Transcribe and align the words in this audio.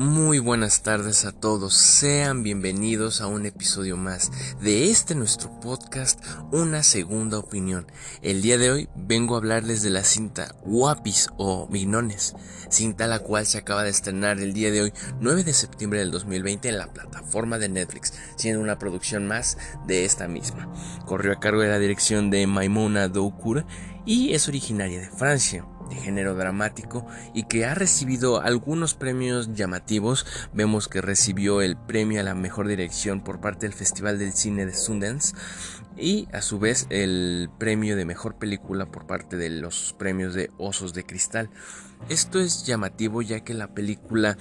Muy 0.00 0.38
buenas 0.38 0.82
tardes 0.82 1.26
a 1.26 1.32
todos, 1.32 1.74
sean 1.74 2.42
bienvenidos 2.42 3.20
a 3.20 3.26
un 3.26 3.44
episodio 3.44 3.98
más 3.98 4.32
de 4.62 4.90
este 4.90 5.14
nuestro 5.14 5.60
podcast 5.60 6.24
Una 6.52 6.82
Segunda 6.82 7.38
Opinión. 7.38 7.86
El 8.22 8.40
día 8.40 8.56
de 8.56 8.70
hoy 8.70 8.88
vengo 8.96 9.34
a 9.34 9.38
hablarles 9.40 9.82
de 9.82 9.90
la 9.90 10.02
cinta 10.02 10.54
Guapis 10.64 11.28
o 11.36 11.68
Mignones, 11.68 12.34
cinta 12.70 13.06
la 13.06 13.18
cual 13.18 13.44
se 13.44 13.58
acaba 13.58 13.84
de 13.84 13.90
estrenar 13.90 14.38
el 14.38 14.54
día 14.54 14.70
de 14.70 14.80
hoy 14.80 14.92
9 15.20 15.44
de 15.44 15.52
septiembre 15.52 15.98
del 15.98 16.12
2020 16.12 16.70
en 16.70 16.78
la 16.78 16.90
plataforma 16.90 17.58
de 17.58 17.68
Netflix, 17.68 18.14
siendo 18.36 18.62
una 18.62 18.78
producción 18.78 19.26
más 19.26 19.58
de 19.86 20.06
esta 20.06 20.28
misma. 20.28 20.72
Corrió 21.04 21.30
a 21.32 21.40
cargo 21.40 21.60
de 21.60 21.68
la 21.68 21.78
dirección 21.78 22.30
de 22.30 22.46
Maimuna 22.46 23.08
Doukoura 23.08 23.66
y 24.06 24.32
es 24.32 24.48
originaria 24.48 24.98
de 24.98 25.10
Francia 25.10 25.66
de 25.90 25.96
género 25.96 26.34
dramático 26.34 27.06
y 27.34 27.44
que 27.44 27.66
ha 27.66 27.74
recibido 27.74 28.40
algunos 28.40 28.94
premios 28.94 29.52
llamativos. 29.54 30.24
Vemos 30.54 30.88
que 30.88 31.02
recibió 31.02 31.60
el 31.60 31.76
premio 31.76 32.20
a 32.20 32.24
la 32.24 32.34
mejor 32.34 32.68
dirección 32.68 33.22
por 33.22 33.40
parte 33.40 33.66
del 33.66 33.74
Festival 33.74 34.18
del 34.18 34.32
Cine 34.32 34.64
de 34.64 34.74
Sundance 34.74 35.34
y 35.96 36.28
a 36.32 36.40
su 36.40 36.58
vez 36.58 36.86
el 36.88 37.50
premio 37.58 37.96
de 37.96 38.04
mejor 38.04 38.38
película 38.38 38.86
por 38.86 39.06
parte 39.06 39.36
de 39.36 39.50
los 39.50 39.94
premios 39.98 40.34
de 40.34 40.50
Osos 40.56 40.94
de 40.94 41.04
Cristal. 41.04 41.50
Esto 42.08 42.40
es 42.40 42.64
llamativo 42.64 43.20
ya 43.20 43.40
que 43.40 43.52
la 43.52 43.74
película 43.74 44.38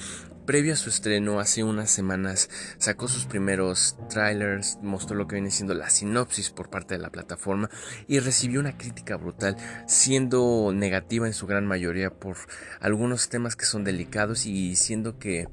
previo 0.49 0.73
a 0.73 0.77
su 0.77 0.89
estreno, 0.89 1.39
hace 1.39 1.63
unas 1.63 1.91
semanas, 1.91 2.49
sacó 2.79 3.07
sus 3.07 3.27
primeros 3.27 3.95
trailers, 4.09 4.79
mostró 4.81 5.15
lo 5.15 5.27
que 5.27 5.35
viene 5.35 5.51
siendo 5.51 5.75
la 5.75 5.91
sinopsis 5.91 6.49
por 6.49 6.71
parte 6.71 6.95
de 6.95 6.99
la 6.99 7.11
plataforma 7.11 7.69
y 8.07 8.17
recibió 8.17 8.59
una 8.59 8.75
crítica 8.75 9.15
brutal, 9.15 9.57
siendo 9.85 10.71
negativa 10.73 11.27
en 11.27 11.33
su 11.33 11.45
gran 11.45 11.67
mayoría 11.67 12.09
por 12.09 12.35
algunos 12.79 13.29
temas 13.29 13.55
que 13.55 13.65
son 13.65 13.83
delicados 13.83 14.47
y 14.47 14.75
siendo 14.75 15.19
que 15.19 15.47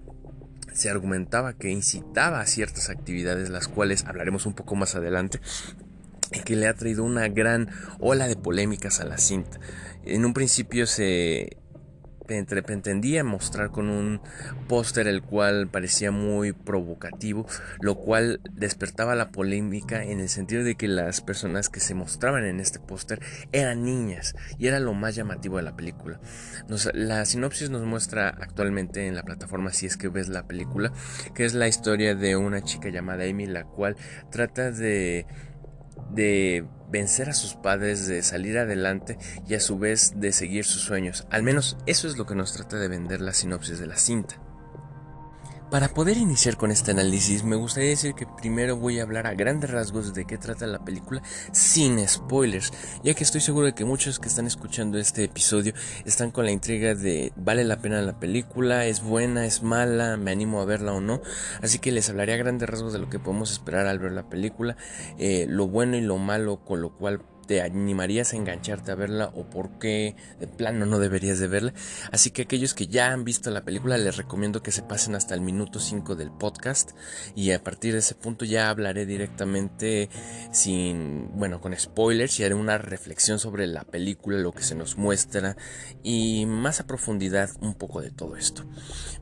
se 0.73 0.89
argumentaba 0.89 1.53
que 1.53 1.69
incitaba 1.69 2.41
a 2.41 2.47
ciertas 2.47 2.89
actividades, 2.89 3.51
las 3.51 3.69
cuales 3.69 4.07
hablaremos 4.07 4.47
un 4.47 4.55
poco 4.55 4.77
más 4.77 4.95
adelante, 4.95 5.43
y 6.33 6.41
que 6.41 6.57
le 6.57 6.69
ha 6.69 6.75
traído 6.75 7.05
una 7.05 7.29
gran 7.29 7.69
ola 8.01 8.29
de 8.29 8.37
polémicas 8.37 9.01
a 9.01 9.05
la 9.05 9.19
cinta. 9.19 9.61
En 10.07 10.25
un 10.25 10.33
principio 10.33 10.87
se 10.87 11.59
pretendía 12.27 13.25
mostrar 13.25 13.71
con 13.71 13.89
un 13.89 14.21
póster 14.69 15.07
el 15.09 15.23
cual 15.23 15.69
parecía 15.69 16.11
muy 16.11 16.53
provocativo, 16.53 17.47
lo 17.81 17.97
cual 17.97 18.41
despertaba 18.53 19.15
la 19.15 19.31
polémica 19.31 20.03
en 20.03 20.21
el 20.21 20.29
sentido 20.29 20.65
de 20.65 20.75
que 20.75 20.89
las 20.89 21.21
personas 21.21 21.69
que 21.69 21.81
se 21.81 21.95
mostraban 21.95 22.45
en 22.45 22.61
este 22.61 22.81
póster 22.81 23.21
eran 23.53 23.85
niñas 23.85 24.35
y 24.59 24.67
era 24.67 24.81
lo 24.81 24.95
más 24.95 25.15
llamativo 25.15 25.57
de 25.57 25.63
la 25.63 25.77
película. 25.77 26.21
la 26.95 27.25
sinopsis 27.25 27.71
nos 27.71 27.83
muestra 27.83 28.29
actualmente 28.29 29.07
en 29.07 29.15
la 29.15 29.23
plataforma 29.23 29.73
si 29.73 29.87
es 29.87 29.97
que 29.97 30.09
ves 30.09 30.29
la 30.29 30.47
película, 30.47 30.93
que 31.35 31.45
es 31.45 31.55
la 31.55 31.69
historia 31.69 32.15
de 32.15 32.37
una 32.37 32.63
chica 32.63 32.89
llamada 32.89 33.25
Amy, 33.25 33.47
la 33.47 33.65
cual 33.65 33.97
trata 34.31 34.71
de 34.71 35.27
de 36.11 36.65
vencer 36.91 37.29
a 37.29 37.35
sus 37.35 37.55
padres, 37.55 38.07
de 38.07 38.23
salir 38.23 38.59
adelante 38.59 39.19
y 39.47 39.55
a 39.55 39.61
su 39.61 39.79
vez 39.79 40.15
de 40.17 40.33
seguir 40.33 40.65
sus 40.65 40.83
sueños. 40.83 41.27
Al 41.31 41.43
menos 41.43 41.77
eso 41.87 42.09
es 42.09 42.17
lo 42.17 42.27
que 42.27 42.35
nos 42.35 42.53
trata 42.53 42.79
de 42.79 42.89
vender 42.89 43.21
la 43.21 43.33
sinopsis 43.33 43.79
de 43.79 43.87
la 43.87 43.97
cinta. 43.97 44.41
Para 45.71 45.89
poder 45.89 46.17
iniciar 46.17 46.57
con 46.57 46.71
este 46.71 46.93
análisis, 46.93 47.43
me 47.43 47.57
gustaría 47.57 47.91
decir 47.91 48.15
que 48.15 48.25
primero 48.25 48.77
voy 48.77 49.01
a 49.01 49.03
hablar 49.03 49.27
a 49.27 49.35
grandes 49.35 49.69
rasgos 49.69 50.15
de 50.15 50.25
qué 50.25 50.39
trata 50.39 50.65
la 50.69 50.85
película 50.85 51.23
sin 51.51 52.07
spoilers, 52.09 52.73
ya 53.03 53.15
que 53.15 53.25
estoy 53.25 53.41
seguro 53.41 53.67
de 53.67 53.75
que 53.75 53.85
muchos 53.85 54.21
que 54.21 54.29
están 54.29 54.47
escuchando 54.47 54.97
este 54.97 55.25
episodio 55.25 55.75
están 56.05 56.31
con 56.31 56.45
la 56.45 56.53
intriga 56.53 56.95
de 56.95 57.33
vale 57.35 57.65
la 57.65 57.79
pena 57.79 58.01
la 58.01 58.21
película, 58.21 58.87
es 58.87 59.03
buena, 59.03 59.45
es 59.45 59.65
mala, 59.65 60.17
me 60.17 60.31
animo 60.31 60.61
a 60.61 60.67
verla 60.67 60.93
o 60.93 61.01
no, 61.01 61.21
así 61.61 61.81
que 61.81 61.91
les 61.91 62.09
hablaré 62.09 62.35
a 62.35 62.37
grandes 62.37 62.69
rasgos 62.69 62.93
de 62.93 63.01
lo 63.01 63.11
que 63.11 63.19
podemos 63.19 63.51
esperar 63.51 63.89
al 63.89 63.99
ver 63.99 64.13
la 64.13 64.29
película, 64.29 64.77
eh, 65.19 65.47
lo 65.49 65.67
bueno 65.67 65.97
y 65.97 66.01
lo 66.01 66.17
malo, 66.17 66.65
con 66.65 66.81
lo 66.81 66.97
cual 66.97 67.23
te 67.47 67.63
animarías 67.63 68.33
a 68.33 68.37
engancharte 68.37 68.93
a 68.93 68.95
verla 68.95 69.31
o 69.35 69.49
por 69.49 69.79
qué 69.79 70.17
de 70.41 70.47
plano 70.47 70.87
no 70.87 70.99
deberías 70.99 71.39
de 71.39 71.49
verla. 71.49 71.75
Así 72.13 72.31
que 72.31 72.43
aquellos 72.43 72.75
que 72.75 72.87
ya 72.87 73.13
han 73.13 73.25
visto 73.25 73.51
la 73.51 73.65
película 73.65 73.97
les 73.99 74.17
recomiendo 74.17 74.63
que 74.63 74.73
se 74.73 74.83
pasen 74.83 75.15
hasta 75.15 75.35
el 75.35 75.41
minuto 75.41 75.81
5 75.81 76.17
del 76.17 76.31
podcast 76.31 76.93
y 77.35 77.53
a 77.53 77.63
partir 77.63 77.93
de 77.93 78.01
ese 78.01 78.15
punto 78.15 78.45
ya 78.45 78.71
hablaré 78.71 79.07
directamente 79.07 80.09
sin, 80.53 81.31
bueno, 81.35 81.61
con 81.61 81.77
spoilers 81.77 82.39
y 82.41 82.45
haré 82.45 82.55
una 82.55 82.79
reflexión 82.79 83.39
sobre 83.39 83.67
la 83.67 83.85
película, 83.85 84.39
lo 84.39 84.53
que 84.53 84.63
se 84.63 84.75
nos 84.75 84.97
muestra 84.97 85.57
y 86.03 86.47
más 86.47 86.81
a 86.81 86.87
profundidad 86.87 87.51
un 87.61 87.75
poco 87.75 88.01
de 88.01 88.11
todo 88.11 88.37
esto. 88.37 88.65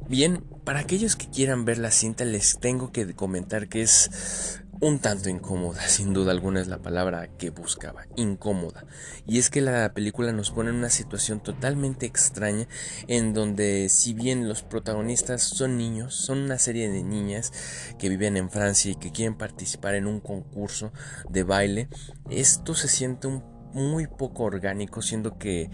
Bien, 0.08 0.44
para 0.64 0.80
aquellos 0.80 1.16
que 1.16 1.28
quieran 1.28 1.64
ver 1.64 1.78
la 1.78 1.90
cinta 1.90 2.24
les 2.24 2.58
tengo 2.58 2.92
que 2.92 3.14
comentar 3.14 3.68
que 3.68 3.82
es 3.82 4.63
un 4.80 4.98
tanto 4.98 5.28
incómoda, 5.28 5.80
sin 5.88 6.12
duda 6.12 6.32
alguna 6.32 6.60
es 6.60 6.68
la 6.68 6.78
palabra 6.78 7.28
que 7.38 7.50
buscaba, 7.50 8.06
incómoda. 8.16 8.84
Y 9.26 9.38
es 9.38 9.50
que 9.50 9.60
la 9.60 9.92
película 9.94 10.32
nos 10.32 10.50
pone 10.50 10.70
en 10.70 10.76
una 10.76 10.90
situación 10.90 11.40
totalmente 11.40 12.06
extraña 12.06 12.68
en 13.08 13.34
donde 13.34 13.88
si 13.88 14.14
bien 14.14 14.48
los 14.48 14.62
protagonistas 14.62 15.42
son 15.42 15.76
niños, 15.76 16.14
son 16.14 16.38
una 16.38 16.58
serie 16.58 16.90
de 16.90 17.02
niñas 17.02 17.52
que 17.98 18.08
viven 18.08 18.36
en 18.36 18.50
Francia 18.50 18.92
y 18.92 18.96
que 18.96 19.12
quieren 19.12 19.36
participar 19.36 19.94
en 19.94 20.06
un 20.06 20.20
concurso 20.20 20.92
de 21.28 21.42
baile, 21.42 21.88
esto 22.30 22.74
se 22.74 22.88
siente 22.88 23.28
muy 23.72 24.06
poco 24.06 24.44
orgánico, 24.44 25.02
siendo 25.02 25.36
que 25.36 25.70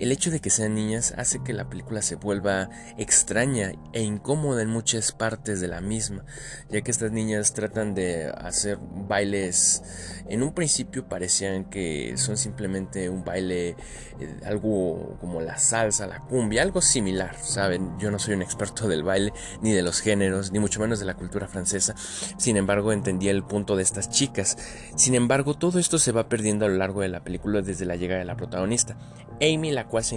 el 0.00 0.12
hecho 0.12 0.30
de 0.30 0.40
que 0.40 0.48
sean 0.48 0.74
niñas 0.74 1.14
hace 1.18 1.42
que 1.42 1.52
la 1.52 1.68
película 1.68 2.00
se 2.00 2.16
vuelva 2.16 2.70
extraña 2.96 3.72
e 3.92 4.02
incómoda 4.02 4.62
en 4.62 4.68
muchas 4.70 5.12
partes 5.12 5.60
de 5.60 5.68
la 5.68 5.82
misma, 5.82 6.24
ya 6.70 6.80
que 6.80 6.90
estas 6.90 7.12
niñas 7.12 7.52
tratan 7.52 7.94
de 7.94 8.30
hacer 8.30 8.78
bailes, 8.80 9.82
en 10.26 10.42
un 10.42 10.54
principio 10.54 11.06
parecían 11.06 11.68
que 11.68 12.14
son 12.16 12.38
simplemente 12.38 13.10
un 13.10 13.24
baile, 13.24 13.76
eh, 14.18 14.40
algo 14.46 15.18
como 15.20 15.42
la 15.42 15.58
salsa, 15.58 16.06
la 16.06 16.20
cumbia, 16.20 16.62
algo 16.62 16.80
similar, 16.80 17.36
¿saben? 17.42 17.98
Yo 17.98 18.10
no 18.10 18.18
soy 18.18 18.34
un 18.34 18.42
experto 18.42 18.88
del 18.88 19.02
baile, 19.02 19.34
ni 19.60 19.72
de 19.72 19.82
los 19.82 20.00
géneros, 20.00 20.50
ni 20.50 20.60
mucho 20.60 20.80
menos 20.80 20.98
de 20.98 21.04
la 21.04 21.14
cultura 21.14 21.46
francesa, 21.46 21.94
sin 22.38 22.56
embargo 22.56 22.92
entendía 22.92 23.32
el 23.32 23.44
punto 23.44 23.76
de 23.76 23.82
estas 23.82 24.08
chicas. 24.08 24.56
Sin 24.96 25.14
embargo, 25.14 25.54
todo 25.54 25.78
esto 25.78 25.98
se 25.98 26.12
va 26.12 26.28
perdiendo 26.30 26.64
a 26.64 26.68
lo 26.68 26.76
largo 26.76 27.02
de 27.02 27.08
la 27.08 27.22
película 27.22 27.60
desde 27.60 27.84
la 27.84 27.96
llegada 27.96 28.20
de 28.20 28.26
la 28.26 28.36
protagonista. 28.36 28.96
Amy, 29.42 29.72
la 29.72 29.86
cual 29.90 30.04
se 30.04 30.16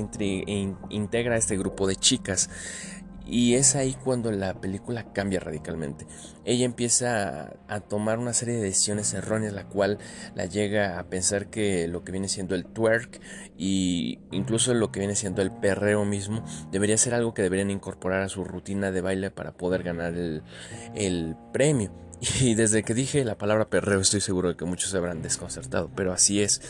integra 0.89 1.35
este 1.35 1.57
grupo 1.57 1.87
de 1.87 1.97
chicas. 1.97 2.49
Y 3.25 3.55
es 3.55 3.75
ahí 3.75 3.95
cuando 4.03 4.33
la 4.33 4.53
película 4.59 5.13
cambia 5.13 5.39
radicalmente. 5.39 6.05
Ella 6.43 6.65
empieza 6.65 7.53
a, 7.69 7.79
tomar 7.79 8.19
una 8.19 8.33
serie 8.33 8.55
de 8.55 8.63
decisiones 8.63 9.13
erróneas, 9.13 9.53
la 9.53 9.65
cual 9.65 9.97
la 10.35 10.45
llega 10.45 10.99
a 10.99 11.05
pensar 11.05 11.47
que 11.49 11.87
lo 11.87 12.03
que 12.03 12.11
viene 12.11 12.27
siendo 12.27 12.53
el 12.53 12.65
twerk 12.65 13.21
y 13.57 14.19
incluso 14.31 14.73
lo 14.73 14.91
que 14.91 14.99
viene 14.99 15.15
siendo 15.15 15.41
el 15.41 15.51
perreo 15.51 16.03
mismo 16.03 16.43
debería 16.69 16.97
ser 16.97 17.13
algo 17.13 17.33
que 17.33 17.43
deberían 17.43 17.71
incorporar 17.71 18.23
a 18.23 18.29
su 18.29 18.43
rutina 18.43 18.91
de 18.91 18.99
baile 18.99 19.31
para 19.31 19.53
poder 19.53 19.83
ganar 19.83 20.15
el 20.15 21.37
premio. 21.53 21.91
Y 22.41 22.55
desde 22.55 22.83
que 22.83 22.93
dije 22.93 23.25
la 23.25 23.37
palabra 23.37 23.69
perreo 23.69 23.99
estoy 23.99 24.21
seguro 24.21 24.49
de 24.49 24.55
que 24.55 24.65
muchos 24.65 24.91
se 24.91 24.97
habrán 24.97 25.21
desconcertado, 25.21 25.89
pero 25.95 26.13
así 26.13 26.41
es. 26.41 26.61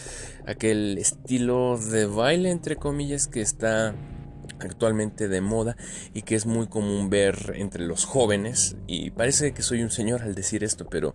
Aquel 0.47 0.97
estilo 0.97 1.77
de 1.77 2.05
baile, 2.05 2.49
entre 2.49 2.75
comillas, 2.75 3.27
que 3.27 3.41
está 3.41 3.93
actualmente 4.59 5.27
de 5.27 5.41
moda 5.41 5.75
y 6.13 6.23
que 6.23 6.35
es 6.35 6.45
muy 6.45 6.67
común 6.67 7.09
ver 7.09 7.53
entre 7.55 7.85
los 7.85 8.05
jóvenes. 8.05 8.77
Y 8.87 9.11
parece 9.11 9.53
que 9.53 9.61
soy 9.61 9.83
un 9.83 9.91
señor 9.91 10.23
al 10.23 10.33
decir 10.33 10.63
esto, 10.63 10.87
pero 10.89 11.13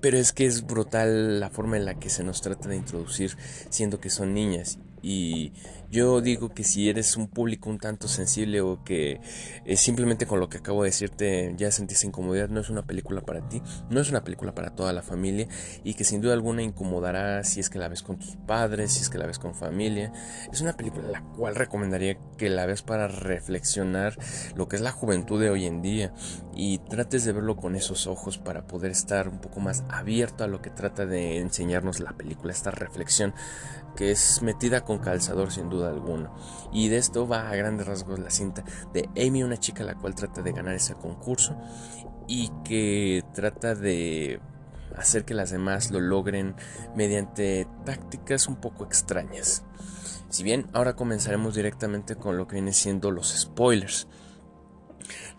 pero 0.00 0.16
es 0.16 0.32
que 0.32 0.46
es 0.46 0.64
brutal 0.64 1.40
la 1.40 1.50
forma 1.50 1.76
en 1.76 1.84
la 1.84 1.98
que 1.98 2.08
se 2.08 2.22
nos 2.22 2.40
trata 2.40 2.68
de 2.68 2.76
introducir 2.76 3.36
siendo 3.68 4.00
que 4.00 4.10
son 4.10 4.32
niñas 4.32 4.78
y 5.02 5.52
yo 5.90 6.20
digo 6.20 6.50
que 6.50 6.64
si 6.64 6.88
eres 6.88 7.16
un 7.16 7.28
público 7.28 7.70
un 7.70 7.78
tanto 7.78 8.08
sensible 8.08 8.60
o 8.60 8.84
que 8.84 9.20
eh, 9.64 9.76
simplemente 9.76 10.26
con 10.26 10.38
lo 10.38 10.48
que 10.48 10.58
acabo 10.58 10.82
de 10.82 10.90
decirte 10.90 11.54
ya 11.56 11.70
sentís 11.70 12.04
incomodidad, 12.04 12.50
no 12.50 12.60
es 12.60 12.68
una 12.68 12.86
película 12.86 13.22
para 13.22 13.48
ti, 13.48 13.62
no 13.88 14.00
es 14.00 14.10
una 14.10 14.22
película 14.22 14.54
para 14.54 14.74
toda 14.74 14.92
la 14.92 15.02
familia 15.02 15.48
y 15.84 15.94
que 15.94 16.04
sin 16.04 16.20
duda 16.20 16.34
alguna 16.34 16.62
incomodará 16.62 17.42
si 17.44 17.60
es 17.60 17.70
que 17.70 17.78
la 17.78 17.88
ves 17.88 18.02
con 18.02 18.18
tus 18.18 18.36
padres, 18.36 18.92
si 18.92 19.00
es 19.02 19.08
que 19.08 19.18
la 19.18 19.26
ves 19.26 19.38
con 19.38 19.54
familia. 19.54 20.12
Es 20.52 20.60
una 20.60 20.74
película 20.74 21.08
la 21.08 21.22
cual 21.22 21.54
recomendaría 21.54 22.18
que 22.36 22.50
la 22.50 22.66
ves 22.66 22.82
para 22.82 23.08
reflexionar 23.08 24.18
lo 24.56 24.68
que 24.68 24.76
es 24.76 24.82
la 24.82 24.92
juventud 24.92 25.40
de 25.40 25.50
hoy 25.50 25.64
en 25.64 25.80
día 25.80 26.12
y 26.54 26.78
trates 26.78 27.24
de 27.24 27.32
verlo 27.32 27.56
con 27.56 27.76
esos 27.76 28.06
ojos 28.06 28.36
para 28.36 28.66
poder 28.66 28.90
estar 28.90 29.28
un 29.28 29.40
poco 29.40 29.60
más 29.60 29.84
abierto 29.88 30.44
a 30.44 30.48
lo 30.48 30.60
que 30.60 30.70
trata 30.70 31.06
de 31.06 31.38
enseñarnos 31.38 32.00
la 32.00 32.16
película, 32.16 32.52
esta 32.52 32.70
reflexión 32.70 33.32
que 33.96 34.12
es 34.12 34.42
metida 34.42 34.84
con 34.84 34.98
calzador 34.98 35.50
sin 35.50 35.68
duda 35.70 35.77
alguna. 35.86 36.32
Y 36.72 36.88
de 36.88 36.98
esto 36.98 37.26
va 37.26 37.48
a 37.48 37.56
grandes 37.56 37.86
rasgos 37.86 38.18
la 38.18 38.30
cinta 38.30 38.64
de 38.92 39.08
Amy, 39.16 39.42
una 39.42 39.56
chica 39.56 39.84
la 39.84 39.94
cual 39.94 40.14
trata 40.14 40.42
de 40.42 40.52
ganar 40.52 40.74
ese 40.74 40.94
concurso 40.94 41.56
y 42.26 42.50
que 42.64 43.24
trata 43.34 43.74
de 43.74 44.40
hacer 44.96 45.24
que 45.24 45.34
las 45.34 45.50
demás 45.50 45.90
lo 45.90 46.00
logren 46.00 46.54
mediante 46.94 47.66
tácticas 47.84 48.48
un 48.48 48.56
poco 48.56 48.84
extrañas. 48.84 49.64
Si 50.28 50.42
bien 50.42 50.66
ahora 50.72 50.94
comenzaremos 50.94 51.54
directamente 51.54 52.16
con 52.16 52.36
lo 52.36 52.46
que 52.46 52.56
viene 52.56 52.72
siendo 52.72 53.10
los 53.10 53.28
spoilers. 53.28 54.08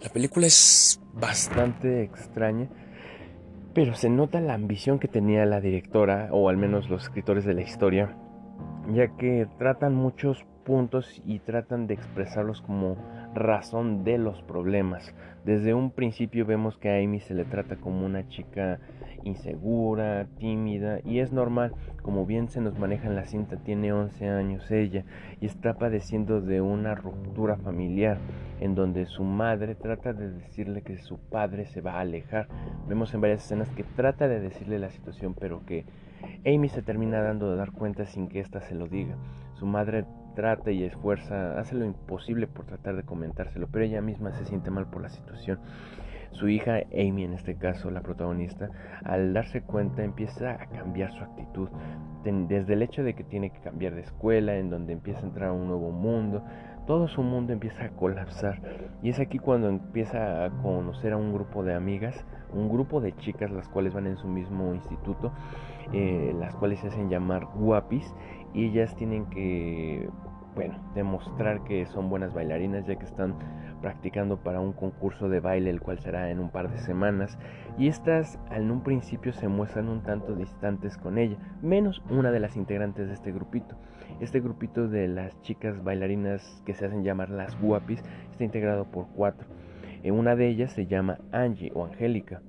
La 0.02 0.10
película 0.10 0.48
es 0.48 1.00
bastante 1.14 2.04
extraña, 2.04 2.70
pero 3.74 3.94
se 3.94 4.10
nota 4.10 4.42
la 4.42 4.56
ambición 4.56 4.98
que 4.98 5.08
tenía 5.08 5.46
la 5.46 5.62
directora, 5.62 6.30
o 6.32 6.50
al 6.50 6.58
menos 6.58 6.90
los 6.90 7.04
escritores 7.04 7.46
de 7.46 7.54
la 7.54 7.62
historia, 7.62 8.18
ya 8.94 9.08
que 9.18 9.48
tratan 9.58 9.96
muchos 9.96 10.46
puntos 10.64 11.22
y 11.26 11.40
tratan 11.40 11.88
de 11.88 11.96
expresarlos 11.96 12.62
como 12.62 12.96
razón 13.34 14.04
de 14.04 14.18
los 14.18 14.42
problemas. 14.44 15.14
Desde 15.46 15.74
un 15.74 15.92
principio 15.92 16.46
vemos 16.46 16.78
que 16.78 16.90
a 16.90 17.04
Amy 17.04 17.20
se 17.20 17.34
le 17.34 17.46
trata 17.46 17.78
como 17.78 18.06
una 18.06 18.28
chica 18.28 18.80
insegura, 19.24 20.28
tímida 20.38 21.00
y 21.04 21.20
es 21.20 21.32
normal, 21.32 21.74
como 22.04 22.26
bien 22.26 22.50
se 22.50 22.62
nos 22.62 22.78
maneja 22.78 23.08
en 23.08 23.16
la 23.16 23.26
cinta, 23.26 23.58
tiene 23.58 23.94
11 23.94 24.30
años 24.30 24.70
ella 24.72 25.06
y 25.42 25.46
está 25.46 25.74
padeciendo 25.74 26.42
de 26.42 26.62
una 26.62 26.96
ruptura 26.96 27.58
familiar 27.58 28.18
en 28.60 28.76
donde 28.76 29.06
su 29.06 29.24
madre 29.24 29.76
trata 29.76 30.14
de 30.14 30.32
decirle 30.32 30.82
que 30.82 30.98
su 30.98 31.18
padre 31.18 31.66
se 31.66 31.82
va 31.82 31.94
a 31.94 32.02
alejar. 32.02 32.48
Vemos 32.88 33.14
en 33.14 33.22
varias 33.22 33.44
escenas 33.44 33.70
que 33.72 33.84
trata 33.84 34.28
de 34.28 34.40
decirle 34.40 34.80
la 34.80 34.90
situación 34.90 35.34
pero 35.34 35.66
que 35.66 35.86
Amy 36.46 36.70
se 36.70 36.82
termina 36.82 37.22
dando 37.22 37.52
de 37.52 37.58
dar 37.58 37.72
cuenta 37.72 38.06
sin 38.06 38.28
que 38.28 38.40
ésta 38.40 38.62
se 38.62 38.76
lo 38.76 38.88
diga. 38.88 39.16
Su 39.54 39.66
madre 39.66 40.06
trata 40.36 40.72
y 40.72 40.84
esfuerza, 40.84 41.60
hace 41.60 41.76
lo 41.76 41.86
imposible 41.86 42.48
por 42.48 42.66
tratar 42.66 42.96
de 42.96 43.04
comentárselo, 43.04 43.68
pero 43.72 43.86
ella 43.86 44.02
misma 44.02 44.32
se 44.32 44.46
siente 44.46 44.72
mal 44.72 44.90
por 44.90 45.02
la 45.02 45.10
situación. 45.10 45.60
Su 46.32 46.48
hija 46.48 46.82
Amy, 46.94 47.24
en 47.24 47.34
este 47.34 47.56
caso 47.56 47.90
la 47.90 48.02
protagonista, 48.02 48.70
al 49.04 49.34
darse 49.34 49.62
cuenta 49.62 50.04
empieza 50.04 50.52
a 50.52 50.68
cambiar 50.68 51.12
su 51.12 51.24
actitud, 51.24 51.70
desde 52.24 52.74
el 52.74 52.84
hecho 52.84 53.04
de 53.04 53.16
que 53.16 53.24
tiene 53.24 53.50
que 53.50 53.60
cambiar 53.60 53.96
de 53.96 54.02
escuela, 54.02 54.56
en 54.56 54.70
donde 54.70 54.94
empieza 54.94 55.22
a 55.22 55.24
entrar 55.24 55.50
a 55.50 55.54
un 55.54 55.68
nuevo 55.68 55.92
mundo, 55.92 56.44
todo 56.86 57.08
su 57.08 57.24
mundo 57.24 57.54
empieza 57.54 57.86
a 57.86 57.90
colapsar. 57.90 58.62
Y 59.02 59.10
es 59.10 59.20
aquí 59.20 59.40
cuando 59.40 59.70
empieza 59.70 60.46
a 60.46 60.50
conocer 60.62 61.14
a 61.14 61.18
un 61.18 61.34
grupo 61.34 61.64
de 61.64 61.74
amigas, 61.74 62.26
un 62.54 62.70
grupo 62.70 63.02
de 63.02 63.16
chicas 63.18 63.52
las 63.52 63.68
cuales 63.68 63.94
van 63.94 64.08
en 64.08 64.18
su 64.18 64.28
mismo 64.28 64.74
instituto, 64.74 65.32
eh, 65.94 66.34
las 66.38 66.56
cuales 66.56 66.80
se 66.80 66.88
hacen 66.88 67.10
llamar 67.10 67.46
guapis, 67.56 68.14
y 68.54 68.66
ellas 68.66 68.96
tienen 68.96 69.26
que 69.28 70.10
bueno, 70.56 70.76
demostrar 70.96 71.64
que 71.64 71.86
son 71.86 72.10
buenas 72.10 72.34
bailarinas 72.34 72.86
ya 72.86 72.96
que 72.96 73.06
están 73.06 73.36
practicando 73.82 74.38
para 74.38 74.60
un 74.60 74.74
concurso 74.74 75.30
de 75.30 75.40
baile 75.40 75.70
el 75.70 75.80
cual 75.80 76.00
será 76.00 76.32
en 76.32 76.40
un 76.40 76.50
par 76.50 76.70
de 76.70 76.80
semanas 76.80 77.38
y 77.78 77.88
estas 77.88 78.38
en 78.52 78.70
un 78.72 78.82
principio 78.82 79.32
se 79.32 79.48
muestran 79.48 79.88
un 79.88 80.02
tanto 80.02 80.36
distantes 80.36 80.98
con 80.98 81.18
ella, 81.18 81.38
menos 81.62 82.02
una 82.10 82.32
de 82.32 82.40
las 82.40 82.58
integrantes 82.58 83.08
de 83.08 83.14
este 83.14 83.32
grupito. 83.32 83.78
Este 84.20 84.42
grupito 84.42 84.88
de 84.90 85.08
las 85.08 85.40
chicas 85.44 85.82
bailarinas 85.84 86.62
que 86.66 86.74
se 86.74 86.86
hacen 86.86 87.04
llamar 87.04 87.30
las 87.30 87.60
guapis 87.62 88.04
está 88.32 88.44
integrado 88.44 88.86
por 88.86 89.08
cuatro. 89.16 89.48
Eh, 90.04 90.12
una 90.12 90.36
de 90.36 90.48
ellas 90.50 90.74
se 90.74 90.88
llama 90.88 91.20
Angie 91.32 91.72
o 91.74 91.86
Angélica, 91.86 92.42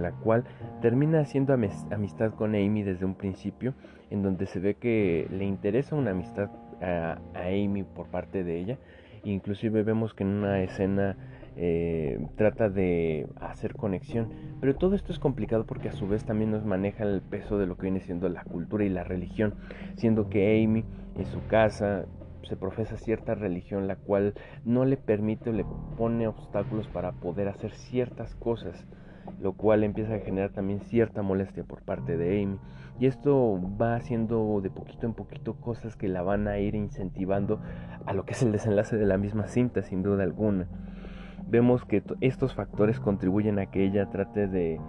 la 0.00 0.12
cual 0.12 0.44
termina 0.80 1.20
haciendo 1.20 1.54
amistad 1.54 2.32
con 2.34 2.54
Amy 2.54 2.82
desde 2.82 3.04
un 3.04 3.14
principio, 3.14 3.74
en 4.10 4.22
donde 4.22 4.46
se 4.46 4.60
ve 4.60 4.74
que 4.74 5.26
le 5.30 5.44
interesa 5.44 5.96
una 5.96 6.10
amistad 6.10 6.50
a, 6.80 7.18
Amy 7.34 7.82
por 7.82 8.08
parte 8.08 8.44
de 8.44 8.58
ella. 8.58 8.78
Inclusive 9.24 9.82
vemos 9.82 10.14
que 10.14 10.24
en 10.24 10.30
una 10.30 10.60
escena 10.62 11.16
eh, 11.56 12.18
trata 12.36 12.68
de 12.68 13.26
hacer 13.40 13.74
conexión. 13.74 14.28
Pero 14.60 14.74
todo 14.74 14.94
esto 14.94 15.12
es 15.12 15.18
complicado 15.18 15.64
porque 15.64 15.88
a 15.88 15.92
su 15.92 16.06
vez 16.06 16.24
también 16.24 16.50
nos 16.50 16.64
maneja 16.64 17.04
el 17.04 17.22
peso 17.22 17.58
de 17.58 17.66
lo 17.66 17.76
que 17.76 17.82
viene 17.82 18.00
siendo 18.00 18.28
la 18.28 18.44
cultura 18.44 18.84
y 18.84 18.90
la 18.90 19.04
religión. 19.04 19.54
Siendo 19.96 20.28
que 20.28 20.62
Amy 20.62 20.84
en 21.16 21.26
su 21.26 21.46
casa 21.46 22.06
se 22.42 22.56
profesa 22.56 22.98
cierta 22.98 23.34
religión 23.34 23.86
la 23.86 23.96
cual 23.96 24.34
no 24.64 24.84
le 24.84 24.98
permite 24.98 25.48
o 25.48 25.52
le 25.52 25.64
pone 25.96 26.26
obstáculos 26.26 26.88
para 26.88 27.12
poder 27.12 27.48
hacer 27.48 27.72
ciertas 27.72 28.34
cosas 28.34 28.86
lo 29.40 29.52
cual 29.52 29.84
empieza 29.84 30.14
a 30.14 30.20
generar 30.20 30.50
también 30.50 30.80
cierta 30.80 31.22
molestia 31.22 31.64
por 31.64 31.82
parte 31.82 32.16
de 32.16 32.42
Amy. 32.42 32.58
Y 32.98 33.06
esto 33.06 33.60
va 33.80 33.96
haciendo 33.96 34.60
de 34.62 34.70
poquito 34.70 35.06
en 35.06 35.14
poquito 35.14 35.54
cosas 35.54 35.96
que 35.96 36.08
la 36.08 36.22
van 36.22 36.46
a 36.48 36.58
ir 36.58 36.74
incentivando 36.74 37.60
a 38.06 38.12
lo 38.14 38.24
que 38.24 38.32
es 38.32 38.42
el 38.42 38.52
desenlace 38.52 38.96
de 38.96 39.06
la 39.06 39.18
misma 39.18 39.48
cinta, 39.48 39.82
sin 39.82 40.02
duda 40.02 40.22
alguna. 40.22 40.66
Vemos 41.46 41.84
que 41.84 42.02
estos 42.20 42.54
factores 42.54 43.00
contribuyen 43.00 43.58
a 43.58 43.66
que 43.66 43.84
ella 43.84 44.10
trate 44.10 44.46
de 44.46 44.80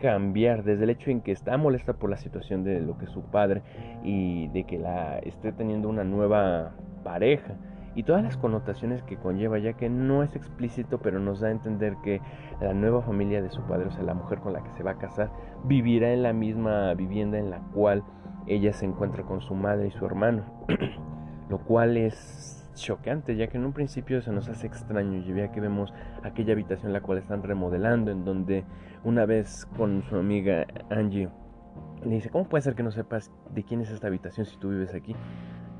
cambiar 0.00 0.62
desde 0.62 0.84
el 0.84 0.90
hecho 0.90 1.10
en 1.10 1.22
que 1.22 1.32
está 1.32 1.56
molesta 1.56 1.94
por 1.94 2.10
la 2.10 2.18
situación 2.18 2.64
de 2.64 2.80
lo 2.80 2.98
que 2.98 3.06
es 3.06 3.10
su 3.10 3.22
padre 3.22 3.62
y 4.04 4.48
de 4.48 4.64
que 4.64 4.78
la 4.78 5.18
esté 5.20 5.52
teniendo 5.52 5.88
una 5.88 6.04
nueva 6.04 6.74
pareja 7.02 7.54
y 7.96 8.02
todas 8.02 8.22
las 8.22 8.36
connotaciones 8.36 9.02
que 9.02 9.16
conlleva, 9.16 9.58
ya 9.58 9.72
que 9.72 9.88
no 9.88 10.22
es 10.22 10.36
explícito, 10.36 10.98
pero 10.98 11.18
nos 11.18 11.40
da 11.40 11.48
a 11.48 11.50
entender 11.50 11.96
que 12.04 12.20
la 12.60 12.74
nueva 12.74 13.00
familia 13.00 13.40
de 13.40 13.48
su 13.48 13.62
padre, 13.62 13.86
o 13.86 13.90
sea, 13.90 14.02
la 14.02 14.12
mujer 14.12 14.38
con 14.40 14.52
la 14.52 14.62
que 14.62 14.70
se 14.72 14.82
va 14.82 14.92
a 14.92 14.98
casar, 14.98 15.30
vivirá 15.64 16.12
en 16.12 16.22
la 16.22 16.34
misma 16.34 16.92
vivienda 16.92 17.38
en 17.38 17.48
la 17.48 17.60
cual 17.72 18.04
ella 18.46 18.74
se 18.74 18.84
encuentra 18.84 19.24
con 19.24 19.40
su 19.40 19.54
madre 19.54 19.88
y 19.88 19.90
su 19.92 20.04
hermano, 20.04 20.44
lo 21.48 21.58
cual 21.58 21.96
es 21.96 22.70
chocante, 22.74 23.34
ya 23.34 23.46
que 23.46 23.56
en 23.56 23.64
un 23.64 23.72
principio 23.72 24.20
se 24.20 24.30
nos 24.30 24.50
hace 24.50 24.66
extraño, 24.66 25.18
ya 25.34 25.50
que 25.50 25.62
vemos 25.62 25.94
aquella 26.22 26.52
habitación 26.52 26.92
la 26.92 27.00
cual 27.00 27.16
están 27.16 27.42
remodelando, 27.42 28.10
en 28.10 28.26
donde 28.26 28.64
una 29.04 29.24
vez 29.24 29.64
con 29.78 30.02
su 30.02 30.16
amiga 30.16 30.66
Angie 30.90 31.30
le 32.04 32.16
dice, 32.16 32.28
¿cómo 32.28 32.46
puede 32.46 32.60
ser 32.60 32.74
que 32.74 32.82
no 32.82 32.90
sepas 32.90 33.32
de 33.54 33.64
quién 33.64 33.80
es 33.80 33.90
esta 33.90 34.06
habitación 34.06 34.44
si 34.44 34.58
tú 34.58 34.68
vives 34.68 34.94
aquí? 34.94 35.16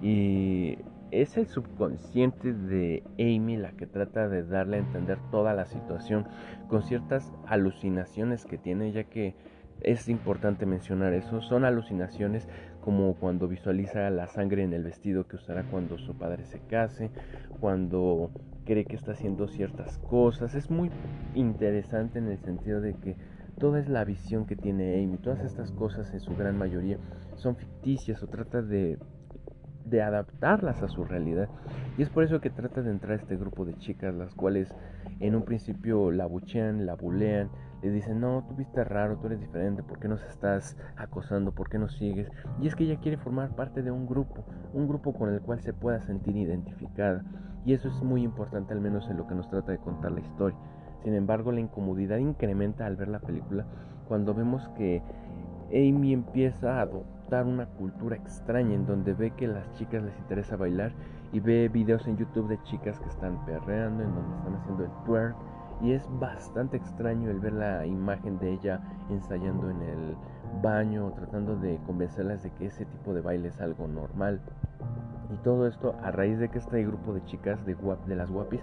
Y 0.00 0.78
es 1.10 1.36
el 1.36 1.46
subconsciente 1.46 2.52
de 2.52 3.02
Amy 3.18 3.56
la 3.56 3.72
que 3.72 3.86
trata 3.86 4.28
de 4.28 4.42
darle 4.42 4.76
a 4.76 4.80
entender 4.80 5.18
toda 5.30 5.54
la 5.54 5.66
situación 5.66 6.26
con 6.68 6.82
ciertas 6.82 7.32
alucinaciones 7.46 8.44
que 8.44 8.58
tiene, 8.58 8.92
ya 8.92 9.04
que 9.04 9.34
es 9.80 10.08
importante 10.08 10.66
mencionar 10.66 11.12
eso. 11.12 11.40
Son 11.42 11.64
alucinaciones 11.64 12.48
como 12.80 13.14
cuando 13.14 13.48
visualiza 13.48 14.10
la 14.10 14.28
sangre 14.28 14.62
en 14.62 14.72
el 14.72 14.84
vestido 14.84 15.26
que 15.26 15.36
usará 15.36 15.64
cuando 15.64 15.98
su 15.98 16.16
padre 16.16 16.44
se 16.44 16.60
case, 16.60 17.10
cuando 17.60 18.30
cree 18.64 18.84
que 18.84 18.96
está 18.96 19.12
haciendo 19.12 19.48
ciertas 19.48 19.98
cosas. 19.98 20.54
Es 20.54 20.70
muy 20.70 20.90
interesante 21.34 22.18
en 22.18 22.28
el 22.28 22.38
sentido 22.38 22.80
de 22.80 22.94
que 22.94 23.16
toda 23.58 23.80
es 23.80 23.88
la 23.88 24.04
visión 24.04 24.46
que 24.46 24.56
tiene 24.56 25.02
Amy. 25.02 25.18
Todas 25.18 25.44
estas 25.44 25.72
cosas 25.72 26.12
en 26.12 26.20
su 26.20 26.34
gran 26.36 26.56
mayoría 26.58 26.98
son 27.36 27.56
ficticias 27.56 28.22
o 28.22 28.28
trata 28.28 28.62
de 28.62 28.98
de 29.86 30.02
adaptarlas 30.02 30.82
a 30.82 30.88
su 30.88 31.04
realidad. 31.04 31.48
Y 31.96 32.02
es 32.02 32.10
por 32.10 32.24
eso 32.24 32.40
que 32.40 32.50
trata 32.50 32.82
de 32.82 32.90
entrar 32.90 33.18
este 33.18 33.36
grupo 33.36 33.64
de 33.64 33.74
chicas, 33.74 34.14
las 34.14 34.34
cuales 34.34 34.74
en 35.20 35.34
un 35.34 35.42
principio 35.42 36.10
la 36.10 36.26
buchean, 36.26 36.86
la 36.86 36.94
bulean, 36.94 37.50
le 37.82 37.90
dicen, 37.90 38.20
no, 38.20 38.44
tú 38.48 38.54
viste 38.54 38.82
raro, 38.84 39.16
tú 39.18 39.26
eres 39.26 39.40
diferente, 39.40 39.82
¿por 39.82 39.98
qué 39.98 40.08
nos 40.08 40.22
estás 40.24 40.76
acosando? 40.96 41.52
¿Por 41.52 41.68
qué 41.68 41.78
nos 41.78 41.96
sigues? 41.96 42.28
Y 42.60 42.66
es 42.66 42.74
que 42.74 42.84
ella 42.84 42.98
quiere 43.00 43.16
formar 43.16 43.54
parte 43.54 43.82
de 43.82 43.90
un 43.90 44.06
grupo, 44.06 44.44
un 44.72 44.88
grupo 44.88 45.12
con 45.12 45.32
el 45.32 45.40
cual 45.40 45.60
se 45.60 45.72
pueda 45.72 46.00
sentir 46.02 46.36
identificada. 46.36 47.22
Y 47.64 47.74
eso 47.74 47.88
es 47.88 48.02
muy 48.02 48.22
importante, 48.22 48.72
al 48.72 48.80
menos 48.80 49.08
en 49.10 49.16
lo 49.16 49.26
que 49.26 49.34
nos 49.34 49.48
trata 49.48 49.72
de 49.72 49.78
contar 49.78 50.12
la 50.12 50.20
historia. 50.20 50.58
Sin 51.04 51.14
embargo, 51.14 51.52
la 51.52 51.60
incomodidad 51.60 52.18
incrementa 52.18 52.86
al 52.86 52.96
ver 52.96 53.08
la 53.08 53.20
película 53.20 53.66
cuando 54.08 54.34
vemos 54.34 54.68
que 54.76 55.02
Amy 55.70 56.12
empieza 56.12 56.78
a 56.78 56.82
adoptar 56.82 57.44
una 57.44 57.66
cultura 57.66 58.16
extraña 58.16 58.74
en 58.74 58.86
donde 58.86 59.14
ve 59.14 59.30
que 59.32 59.46
a 59.46 59.50
las 59.50 59.72
chicas 59.74 60.02
les 60.02 60.16
interesa 60.18 60.56
bailar 60.56 60.92
y 61.32 61.40
ve 61.40 61.68
videos 61.68 62.06
en 62.06 62.16
YouTube 62.16 62.48
de 62.48 62.62
chicas 62.62 63.00
que 63.00 63.08
están 63.08 63.44
perreando, 63.44 64.04
en 64.04 64.14
donde 64.14 64.36
están 64.36 64.54
haciendo 64.54 64.84
el 64.84 64.90
twerk 65.04 65.36
y 65.82 65.92
es 65.92 66.08
bastante 66.18 66.76
extraño 66.76 67.30
el 67.30 67.38
ver 67.40 67.52
la 67.52 67.86
imagen 67.86 68.38
de 68.38 68.52
ella 68.52 68.80
ensayando 69.10 69.70
en 69.70 69.82
el 69.82 70.16
baño, 70.62 71.12
tratando 71.12 71.56
de 71.56 71.78
convencerlas 71.86 72.42
de 72.42 72.50
que 72.50 72.66
ese 72.66 72.84
tipo 72.86 73.12
de 73.12 73.20
baile 73.20 73.48
es 73.48 73.60
algo 73.60 73.86
normal. 73.86 74.40
Y 75.32 75.36
todo 75.38 75.66
esto 75.66 75.96
a 76.02 76.12
raíz 76.12 76.38
de 76.38 76.48
que 76.48 76.58
este 76.58 76.84
grupo 76.84 77.12
de 77.12 77.24
chicas 77.24 77.64
de, 77.66 77.74
guap, 77.74 78.06
de 78.06 78.16
las 78.16 78.30
guapis 78.30 78.60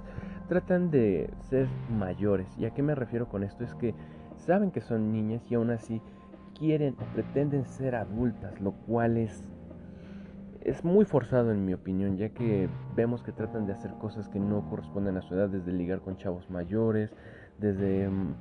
tratan 0.48 0.90
de 0.90 1.30
ser 1.42 1.68
mayores. 1.92 2.48
¿Y 2.58 2.66
a 2.66 2.72
qué 2.72 2.82
me 2.82 2.96
refiero 2.96 3.28
con 3.28 3.44
esto? 3.44 3.64
Es 3.64 3.76
que 3.76 3.94
saben 4.38 4.72
que 4.72 4.82
son 4.82 5.12
niñas 5.12 5.44
y 5.52 5.56
aún 5.56 5.70
así 5.70 6.02
quieren 6.64 6.96
o 7.02 7.14
pretenden 7.14 7.66
ser 7.66 7.94
adultas, 7.94 8.62
lo 8.62 8.72
cual 8.72 9.18
es, 9.18 9.50
es 10.62 10.86
muy 10.86 11.04
forzado 11.04 11.52
en 11.52 11.66
mi 11.66 11.74
opinión, 11.74 12.16
ya 12.16 12.30
que 12.30 12.70
vemos 12.96 13.22
que 13.22 13.34
tratan 13.34 13.66
de 13.66 13.74
hacer 13.74 13.92
cosas 13.96 14.30
que 14.30 14.40
no 14.40 14.70
corresponden 14.70 15.18
a 15.18 15.22
su 15.22 15.36
edad, 15.36 15.50
desde 15.50 15.74
ligar 15.74 16.00
con 16.00 16.16
chavos 16.16 16.50
mayores, 16.50 17.12
desde 17.60 18.08
mm, 18.08 18.34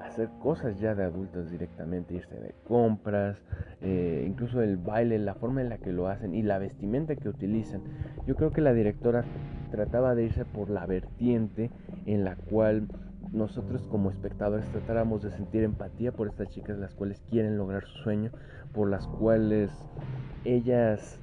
hacer 0.00 0.30
cosas 0.40 0.80
ya 0.80 0.94
de 0.94 1.04
adultos 1.04 1.50
directamente, 1.50 2.14
irse 2.14 2.34
de 2.34 2.54
compras, 2.66 3.42
eh, 3.82 4.24
incluso 4.26 4.62
el 4.62 4.78
baile, 4.78 5.18
la 5.18 5.34
forma 5.34 5.60
en 5.60 5.68
la 5.68 5.76
que 5.76 5.92
lo 5.92 6.08
hacen 6.08 6.34
y 6.34 6.42
la 6.42 6.58
vestimenta 6.58 7.14
que 7.14 7.28
utilizan. 7.28 7.82
Yo 8.26 8.36
creo 8.36 8.52
que 8.52 8.62
la 8.62 8.72
directora 8.72 9.26
trataba 9.70 10.14
de 10.14 10.24
irse 10.24 10.46
por 10.46 10.70
la 10.70 10.86
vertiente 10.86 11.70
en 12.06 12.24
la 12.24 12.36
cual 12.36 12.88
nosotros 13.32 13.82
como 13.90 14.10
espectadores 14.10 14.66
tratáramos 14.70 15.22
de 15.22 15.30
sentir 15.30 15.62
empatía 15.62 16.12
por 16.12 16.28
estas 16.28 16.48
chicas 16.50 16.78
las 16.78 16.94
cuales 16.94 17.20
quieren 17.30 17.56
lograr 17.56 17.84
su 17.84 17.98
sueño, 17.98 18.30
por 18.72 18.88
las 18.88 19.06
cuales 19.06 19.70
ellas... 20.44 21.18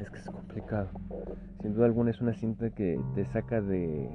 Es 0.00 0.10
que 0.10 0.18
es 0.18 0.26
complicado. 0.26 0.88
Sin 1.62 1.74
duda 1.74 1.86
alguna 1.86 2.10
es 2.10 2.20
una 2.20 2.34
cinta 2.34 2.70
que 2.70 3.00
te 3.14 3.24
saca 3.24 3.60
de 3.62 4.10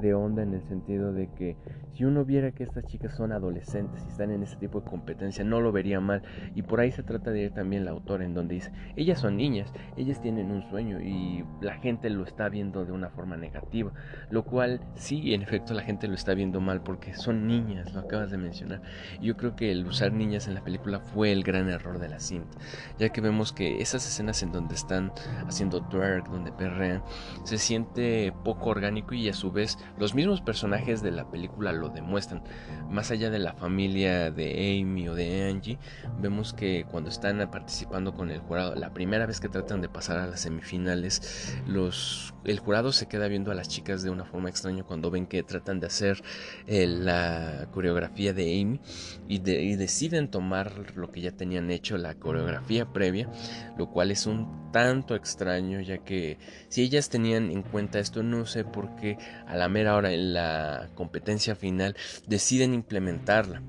de 0.00 0.14
onda 0.14 0.42
en 0.42 0.54
el 0.54 0.62
sentido 0.62 1.12
de 1.12 1.28
que 1.34 1.56
si 1.92 2.04
uno 2.04 2.24
viera 2.24 2.52
que 2.52 2.64
estas 2.64 2.84
chicas 2.86 3.14
son 3.14 3.32
adolescentes 3.32 4.02
y 4.04 4.08
están 4.08 4.30
en 4.30 4.42
ese 4.42 4.56
tipo 4.56 4.80
de 4.80 4.88
competencia, 4.88 5.44
no 5.44 5.60
lo 5.60 5.72
vería 5.72 6.00
mal. 6.00 6.22
Y 6.54 6.62
por 6.62 6.80
ahí 6.80 6.92
se 6.92 7.02
trata 7.02 7.30
de 7.30 7.42
ir 7.42 7.50
también 7.52 7.84
la 7.84 7.90
autora 7.90 8.24
en 8.24 8.34
donde 8.34 8.54
dice, 8.54 8.72
ellas 8.96 9.20
son 9.20 9.36
niñas, 9.36 9.72
ellas 9.96 10.20
tienen 10.20 10.50
un 10.50 10.62
sueño 10.70 11.00
y 11.00 11.44
la 11.60 11.74
gente 11.74 12.08
lo 12.10 12.24
está 12.24 12.48
viendo 12.48 12.84
de 12.84 12.92
una 12.92 13.10
forma 13.10 13.36
negativa. 13.36 13.92
Lo 14.30 14.44
cual 14.44 14.80
sí, 14.94 15.34
en 15.34 15.42
efecto, 15.42 15.74
la 15.74 15.82
gente 15.82 16.08
lo 16.08 16.14
está 16.14 16.34
viendo 16.34 16.60
mal 16.60 16.82
porque 16.82 17.14
son 17.14 17.46
niñas, 17.46 17.92
lo 17.94 18.00
acabas 18.00 18.30
de 18.30 18.38
mencionar. 18.38 18.82
Yo 19.20 19.36
creo 19.36 19.56
que 19.56 19.70
el 19.70 19.86
usar 19.86 20.12
niñas 20.12 20.48
en 20.48 20.54
la 20.54 20.64
película 20.64 21.00
fue 21.00 21.32
el 21.32 21.42
gran 21.42 21.68
error 21.68 21.98
de 21.98 22.08
la 22.08 22.20
cinta, 22.20 22.56
ya 22.98 23.10
que 23.10 23.20
vemos 23.20 23.52
que 23.52 23.80
esas 23.80 24.06
escenas 24.06 24.42
en 24.42 24.52
donde 24.52 24.74
están 24.74 25.12
haciendo 25.46 25.82
twerk, 25.82 26.28
donde 26.28 26.52
perrean, 26.52 27.02
se 27.44 27.58
siente 27.58 28.32
poco 28.44 28.70
orgánico 28.70 29.14
y 29.14 29.28
a 29.28 29.32
su 29.32 29.50
vez 29.50 29.78
los 29.98 30.14
mismos 30.14 30.40
personajes 30.40 31.02
de 31.02 31.10
la 31.10 31.30
película 31.30 31.72
lo 31.72 31.88
demuestran. 31.88 32.42
Más 32.88 33.10
allá 33.10 33.30
de 33.30 33.38
la 33.38 33.52
familia 33.54 34.30
de 34.30 34.80
Amy 34.80 35.08
o 35.08 35.14
de 35.14 35.48
Angie, 35.48 35.78
vemos 36.20 36.52
que 36.52 36.84
cuando 36.90 37.10
están 37.10 37.48
participando 37.50 38.14
con 38.14 38.30
el 38.30 38.40
jurado, 38.40 38.74
la 38.74 38.92
primera 38.92 39.26
vez 39.26 39.40
que 39.40 39.48
tratan 39.48 39.80
de 39.80 39.88
pasar 39.88 40.18
a 40.18 40.26
las 40.26 40.40
semifinales, 40.40 41.56
los, 41.66 42.34
el 42.44 42.58
jurado 42.58 42.92
se 42.92 43.06
queda 43.06 43.28
viendo 43.28 43.50
a 43.50 43.54
las 43.54 43.68
chicas 43.68 44.02
de 44.02 44.10
una 44.10 44.24
forma 44.24 44.48
extraña 44.48 44.84
cuando 44.84 45.10
ven 45.10 45.26
que 45.26 45.42
tratan 45.42 45.80
de 45.80 45.86
hacer 45.86 46.22
eh, 46.66 46.86
la 46.86 47.68
coreografía 47.72 48.32
de 48.32 48.60
Amy 48.60 48.80
y, 49.28 49.36
y 49.50 49.76
deciden 49.76 50.30
tomar 50.30 50.96
lo 50.96 51.10
que 51.10 51.20
ya 51.20 51.32
tenían 51.32 51.70
hecho, 51.70 51.98
la 51.98 52.14
coreografía 52.14 52.92
previa, 52.92 53.28
lo 53.76 53.90
cual 53.90 54.10
es 54.10 54.26
un 54.26 54.70
tanto 54.72 55.14
extraño 55.14 55.80
ya 55.80 55.98
que 55.98 56.38
si 56.68 56.82
ellas 56.82 57.08
tenían 57.08 57.50
en 57.50 57.62
cuenta 57.62 57.98
esto, 57.98 58.22
no 58.22 58.46
sé 58.46 58.64
por 58.64 58.94
qué 58.96 59.18
a 59.46 59.56
la 59.56 59.68
mera 59.68 59.79
hora 59.88 60.12
en 60.12 60.34
la 60.34 60.88
competencia 60.94 61.54
final 61.54 61.96
deciden 62.26 62.74
implementarla. 62.74 63.62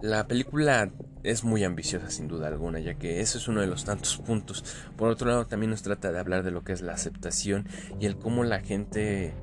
La 0.00 0.26
película 0.26 0.90
es 1.22 1.44
muy 1.44 1.64
ambiciosa 1.64 2.10
sin 2.10 2.28
duda 2.28 2.48
alguna, 2.48 2.80
ya 2.80 2.94
que 2.94 3.20
ese 3.20 3.38
es 3.38 3.48
uno 3.48 3.60
de 3.60 3.66
los 3.66 3.84
tantos 3.84 4.18
puntos. 4.18 4.64
Por 4.96 5.08
otro 5.08 5.28
lado, 5.28 5.46
también 5.46 5.70
nos 5.70 5.82
trata 5.82 6.10
de 6.10 6.18
hablar 6.18 6.42
de 6.42 6.50
lo 6.50 6.64
que 6.64 6.72
es 6.72 6.82
la 6.82 6.92
aceptación 6.92 7.68
y 8.00 8.06
el 8.06 8.16
cómo 8.16 8.44
la 8.44 8.60
gente 8.60 9.34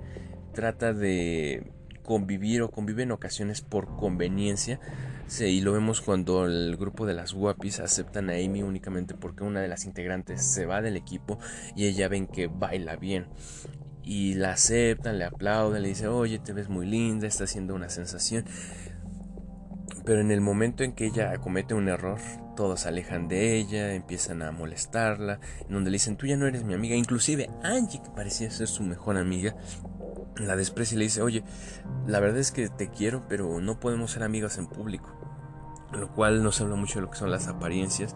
trata 0.53 0.93
de 0.93 1.71
convivir 2.03 2.61
o 2.63 2.71
convive 2.71 3.03
en 3.03 3.11
ocasiones 3.11 3.61
por 3.61 3.95
conveniencia. 3.95 4.79
y 5.39 5.61
lo 5.61 5.73
vemos 5.73 6.01
cuando 6.01 6.45
el 6.45 6.75
grupo 6.75 7.05
de 7.05 7.13
las 7.13 7.33
guapis 7.33 7.79
aceptan 7.79 8.29
a 8.29 8.33
Amy 8.33 8.63
únicamente 8.63 9.13
porque 9.13 9.43
una 9.43 9.61
de 9.61 9.67
las 9.67 9.85
integrantes 9.85 10.43
se 10.43 10.65
va 10.65 10.81
del 10.81 10.97
equipo 10.97 11.37
y 11.75 11.85
ella 11.85 12.07
ven 12.07 12.25
que 12.25 12.47
baila 12.47 12.95
bien 12.95 13.27
y 14.03 14.33
la 14.35 14.53
aceptan, 14.53 15.19
le 15.19 15.25
aplauden, 15.25 15.81
le 15.81 15.89
dicen, 15.89 16.07
oye, 16.07 16.39
te 16.39 16.53
ves 16.53 16.69
muy 16.69 16.85
linda, 16.85 17.27
está 17.27 17.43
haciendo 17.43 17.75
una 17.75 17.89
sensación. 17.89 18.45
Pero 20.05 20.21
en 20.21 20.31
el 20.31 20.41
momento 20.41 20.83
en 20.83 20.93
que 20.93 21.05
ella 21.05 21.37
comete 21.37 21.73
un 21.73 21.87
error, 21.87 22.19
todos 22.55 22.81
se 22.81 22.89
alejan 22.89 23.27
de 23.27 23.57
ella, 23.57 23.93
empiezan 23.93 24.41
a 24.41 24.51
molestarla, 24.51 25.39
en 25.61 25.73
donde 25.73 25.91
le 25.91 25.95
dicen, 25.95 26.17
tú 26.17 26.25
ya 26.25 26.35
no 26.35 26.47
eres 26.47 26.63
mi 26.63 26.73
amiga. 26.73 26.95
Inclusive 26.95 27.49
Angie, 27.63 28.01
que 28.01 28.09
parecía 28.09 28.49
ser 28.49 28.67
su 28.67 28.83
mejor 28.83 29.17
amiga, 29.17 29.55
la 30.37 30.55
desprecia 30.55 30.95
y 30.95 30.99
le 30.99 31.05
dice, 31.05 31.21
oye, 31.21 31.43
la 32.07 32.19
verdad 32.19 32.39
es 32.39 32.51
que 32.51 32.69
te 32.69 32.89
quiero, 32.89 33.27
pero 33.27 33.61
no 33.61 33.79
podemos 33.79 34.11
ser 34.11 34.23
amigas 34.23 34.57
en 34.57 34.67
público. 34.67 35.15
Lo 35.91 36.13
cual 36.13 36.43
nos 36.43 36.61
habla 36.61 36.75
mucho 36.75 36.95
de 36.99 37.05
lo 37.05 37.11
que 37.11 37.17
son 37.17 37.31
las 37.31 37.47
apariencias 37.47 38.15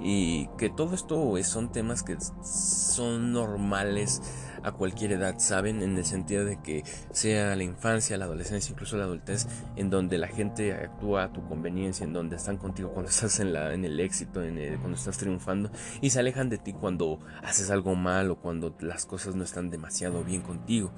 y 0.00 0.48
que 0.58 0.68
todo 0.68 0.94
esto 0.94 1.34
son 1.42 1.72
temas 1.72 2.02
que 2.02 2.16
son 2.42 3.32
normales 3.32 4.20
a 4.66 4.72
cualquier 4.72 5.12
edad, 5.12 5.36
¿saben? 5.38 5.80
En 5.80 5.96
el 5.96 6.04
sentido 6.04 6.44
de 6.44 6.60
que 6.60 6.82
sea 7.12 7.54
la 7.54 7.62
infancia, 7.62 8.18
la 8.18 8.24
adolescencia, 8.24 8.72
incluso 8.72 8.96
la 8.96 9.04
adultez, 9.04 9.46
en 9.76 9.90
donde 9.90 10.18
la 10.18 10.26
gente 10.26 10.74
actúa 10.74 11.24
a 11.24 11.32
tu 11.32 11.46
conveniencia, 11.48 12.04
en 12.04 12.12
donde 12.12 12.34
están 12.34 12.58
contigo 12.58 12.90
cuando 12.92 13.10
estás 13.12 13.38
en, 13.38 13.52
la, 13.52 13.72
en 13.72 13.84
el 13.84 14.00
éxito, 14.00 14.42
en 14.42 14.56
cuando 14.78 14.98
estás 14.98 15.18
triunfando, 15.18 15.70
y 16.00 16.10
se 16.10 16.18
alejan 16.18 16.50
de 16.50 16.58
ti 16.58 16.72
cuando 16.72 17.20
haces 17.44 17.70
algo 17.70 17.94
mal 17.94 18.30
o 18.30 18.40
cuando 18.40 18.76
las 18.80 19.06
cosas 19.06 19.36
no 19.36 19.44
están 19.44 19.70
demasiado 19.70 20.24
bien 20.24 20.42
contigo. 20.42 20.92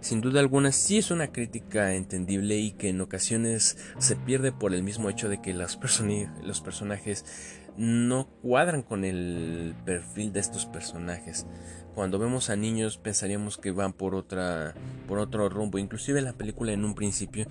Sin 0.00 0.22
duda 0.22 0.40
alguna, 0.40 0.72
sí 0.72 0.96
es 0.96 1.10
una 1.10 1.32
crítica 1.32 1.94
entendible 1.94 2.56
y 2.56 2.72
que 2.72 2.88
en 2.88 3.00
ocasiones 3.02 3.76
se 3.98 4.16
pierde 4.16 4.52
por 4.52 4.72
el 4.74 4.82
mismo 4.82 5.10
hecho 5.10 5.28
de 5.28 5.42
que 5.42 5.52
los, 5.52 5.78
los 6.42 6.60
personajes 6.62 7.24
no 7.76 8.26
cuadran 8.42 8.82
con 8.82 9.04
el 9.04 9.74
perfil 9.84 10.32
de 10.32 10.40
estos 10.40 10.66
personajes. 10.66 11.46
Cuando 11.94 12.18
vemos 12.18 12.50
a 12.50 12.56
niños 12.56 12.98
pensaríamos 12.98 13.58
que 13.58 13.70
van 13.70 13.92
por 13.92 14.14
otra 14.14 14.74
por 15.06 15.18
otro 15.18 15.48
rumbo, 15.48 15.78
inclusive 15.78 16.20
la 16.20 16.32
película 16.32 16.72
en 16.72 16.84
un 16.84 16.94
principio 16.94 17.46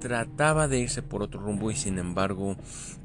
trataba 0.00 0.68
de 0.68 0.80
irse 0.80 1.02
por 1.02 1.22
otro 1.22 1.40
rumbo 1.40 1.70
y 1.70 1.76
sin 1.76 1.98
embargo 1.98 2.56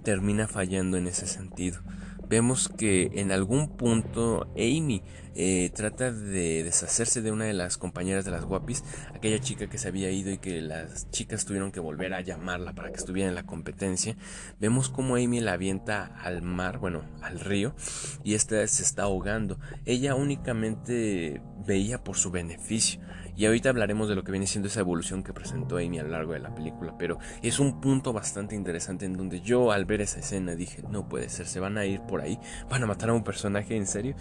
termina 0.03 0.47
fallando 0.47 0.97
en 0.97 1.07
ese 1.07 1.27
sentido 1.27 1.81
vemos 2.29 2.69
que 2.69 3.09
en 3.15 3.31
algún 3.31 3.75
punto 3.75 4.47
Amy 4.55 5.03
eh, 5.35 5.71
trata 5.73 6.11
de 6.11 6.63
deshacerse 6.63 7.21
de 7.21 7.31
una 7.31 7.45
de 7.45 7.53
las 7.53 7.77
compañeras 7.77 8.25
de 8.25 8.31
las 8.31 8.45
guapis, 8.45 8.83
aquella 9.13 9.39
chica 9.39 9.67
que 9.67 9.77
se 9.77 9.87
había 9.87 10.11
ido 10.11 10.31
y 10.31 10.37
que 10.37 10.61
las 10.61 11.09
chicas 11.11 11.45
tuvieron 11.45 11.71
que 11.71 11.79
volver 11.79 12.13
a 12.13 12.21
llamarla 12.21 12.73
para 12.73 12.89
que 12.89 12.97
estuviera 12.97 13.29
en 13.29 13.35
la 13.35 13.45
competencia. 13.45 14.15
Vemos 14.59 14.89
como 14.89 15.15
Amy 15.15 15.39
la 15.39 15.53
avienta 15.53 16.05
al 16.05 16.41
mar, 16.41 16.77
bueno, 16.77 17.03
al 17.21 17.39
río, 17.39 17.75
y 18.23 18.35
esta 18.35 18.65
se 18.67 18.83
está 18.83 19.03
ahogando. 19.03 19.59
Ella 19.85 20.15
únicamente 20.15 21.41
veía 21.65 22.03
por 22.03 22.17
su 22.17 22.31
beneficio. 22.31 23.01
Y 23.39 23.45
ahorita 23.45 23.69
hablaremos 23.69 24.09
de 24.09 24.15
lo 24.15 24.25
que 24.25 24.33
viene 24.33 24.47
siendo 24.47 24.67
esa 24.67 24.81
evolución 24.81 25.23
que 25.23 25.31
presentó 25.31 25.77
Amy 25.77 25.97
a 25.97 26.03
lo 26.03 26.09
largo 26.09 26.33
de 26.33 26.39
la 26.39 26.53
película, 26.53 26.97
pero 26.97 27.19
es 27.41 27.61
un 27.61 27.79
punto 27.79 28.11
bastante 28.11 28.53
interesante 28.53 29.05
en 29.05 29.13
donde 29.15 29.39
yo 29.39 29.71
al 29.71 29.85
ver 29.85 30.01
esa 30.01 30.19
escena 30.19 30.55
dije, 30.55 30.83
no 30.89 31.07
puede 31.07 31.29
ser, 31.29 31.47
se 31.47 31.61
van 31.61 31.77
a 31.77 31.85
ir 31.85 32.01
por 32.01 32.19
ahí, 32.19 32.37
van 32.69 32.83
a 32.83 32.85
matar 32.85 33.11
a 33.11 33.13
un 33.13 33.23
personaje 33.23 33.77
en 33.77 33.87
serio. 33.87 34.13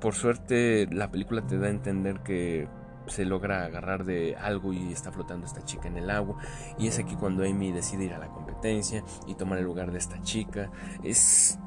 Por 0.00 0.14
suerte 0.14 0.86
la 0.92 1.10
película 1.10 1.44
te 1.44 1.58
da 1.58 1.66
a 1.66 1.70
entender 1.70 2.20
que 2.20 2.68
se 3.08 3.24
logra 3.24 3.64
agarrar 3.64 4.04
de 4.04 4.36
algo 4.36 4.72
y 4.72 4.92
está 4.92 5.10
flotando 5.10 5.46
esta 5.46 5.64
chica 5.64 5.88
en 5.88 5.96
el 5.96 6.08
agua. 6.08 6.36
Y 6.78 6.86
es 6.86 7.00
aquí 7.00 7.16
cuando 7.16 7.42
Amy 7.42 7.72
decide 7.72 8.04
ir 8.04 8.14
a 8.14 8.18
la 8.18 8.28
competencia 8.28 9.02
y 9.26 9.34
tomar 9.34 9.58
el 9.58 9.64
lugar 9.64 9.90
de 9.90 9.98
esta 9.98 10.22
chica. 10.22 10.70
Es. 11.02 11.58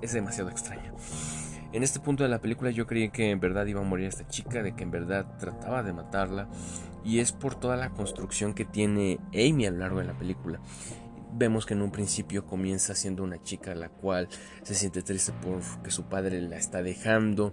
Es 0.00 0.12
demasiado 0.14 0.48
extraño. 0.48 0.94
En 1.74 1.82
este 1.82 1.98
punto 1.98 2.22
de 2.22 2.28
la 2.28 2.40
película 2.40 2.70
yo 2.70 2.86
creí 2.86 3.10
que 3.10 3.30
en 3.30 3.40
verdad 3.40 3.66
iba 3.66 3.80
a 3.80 3.84
morir 3.84 4.06
esta 4.06 4.28
chica, 4.28 4.62
de 4.62 4.76
que 4.76 4.84
en 4.84 4.92
verdad 4.92 5.26
trataba 5.40 5.82
de 5.82 5.92
matarla, 5.92 6.48
y 7.04 7.18
es 7.18 7.32
por 7.32 7.56
toda 7.56 7.76
la 7.76 7.90
construcción 7.90 8.54
que 8.54 8.64
tiene 8.64 9.18
Amy 9.32 9.66
a 9.66 9.72
lo 9.72 9.78
largo 9.78 9.98
de 9.98 10.04
la 10.04 10.16
película. 10.16 10.60
Vemos 11.36 11.66
que 11.66 11.74
en 11.74 11.82
un 11.82 11.90
principio 11.90 12.46
comienza 12.46 12.94
siendo 12.94 13.24
una 13.24 13.42
chica 13.42 13.74
la 13.74 13.88
cual 13.88 14.28
se 14.62 14.76
siente 14.76 15.02
triste 15.02 15.32
porque 15.42 15.90
su 15.90 16.04
padre 16.04 16.40
la 16.42 16.56
está 16.56 16.80
dejando, 16.80 17.52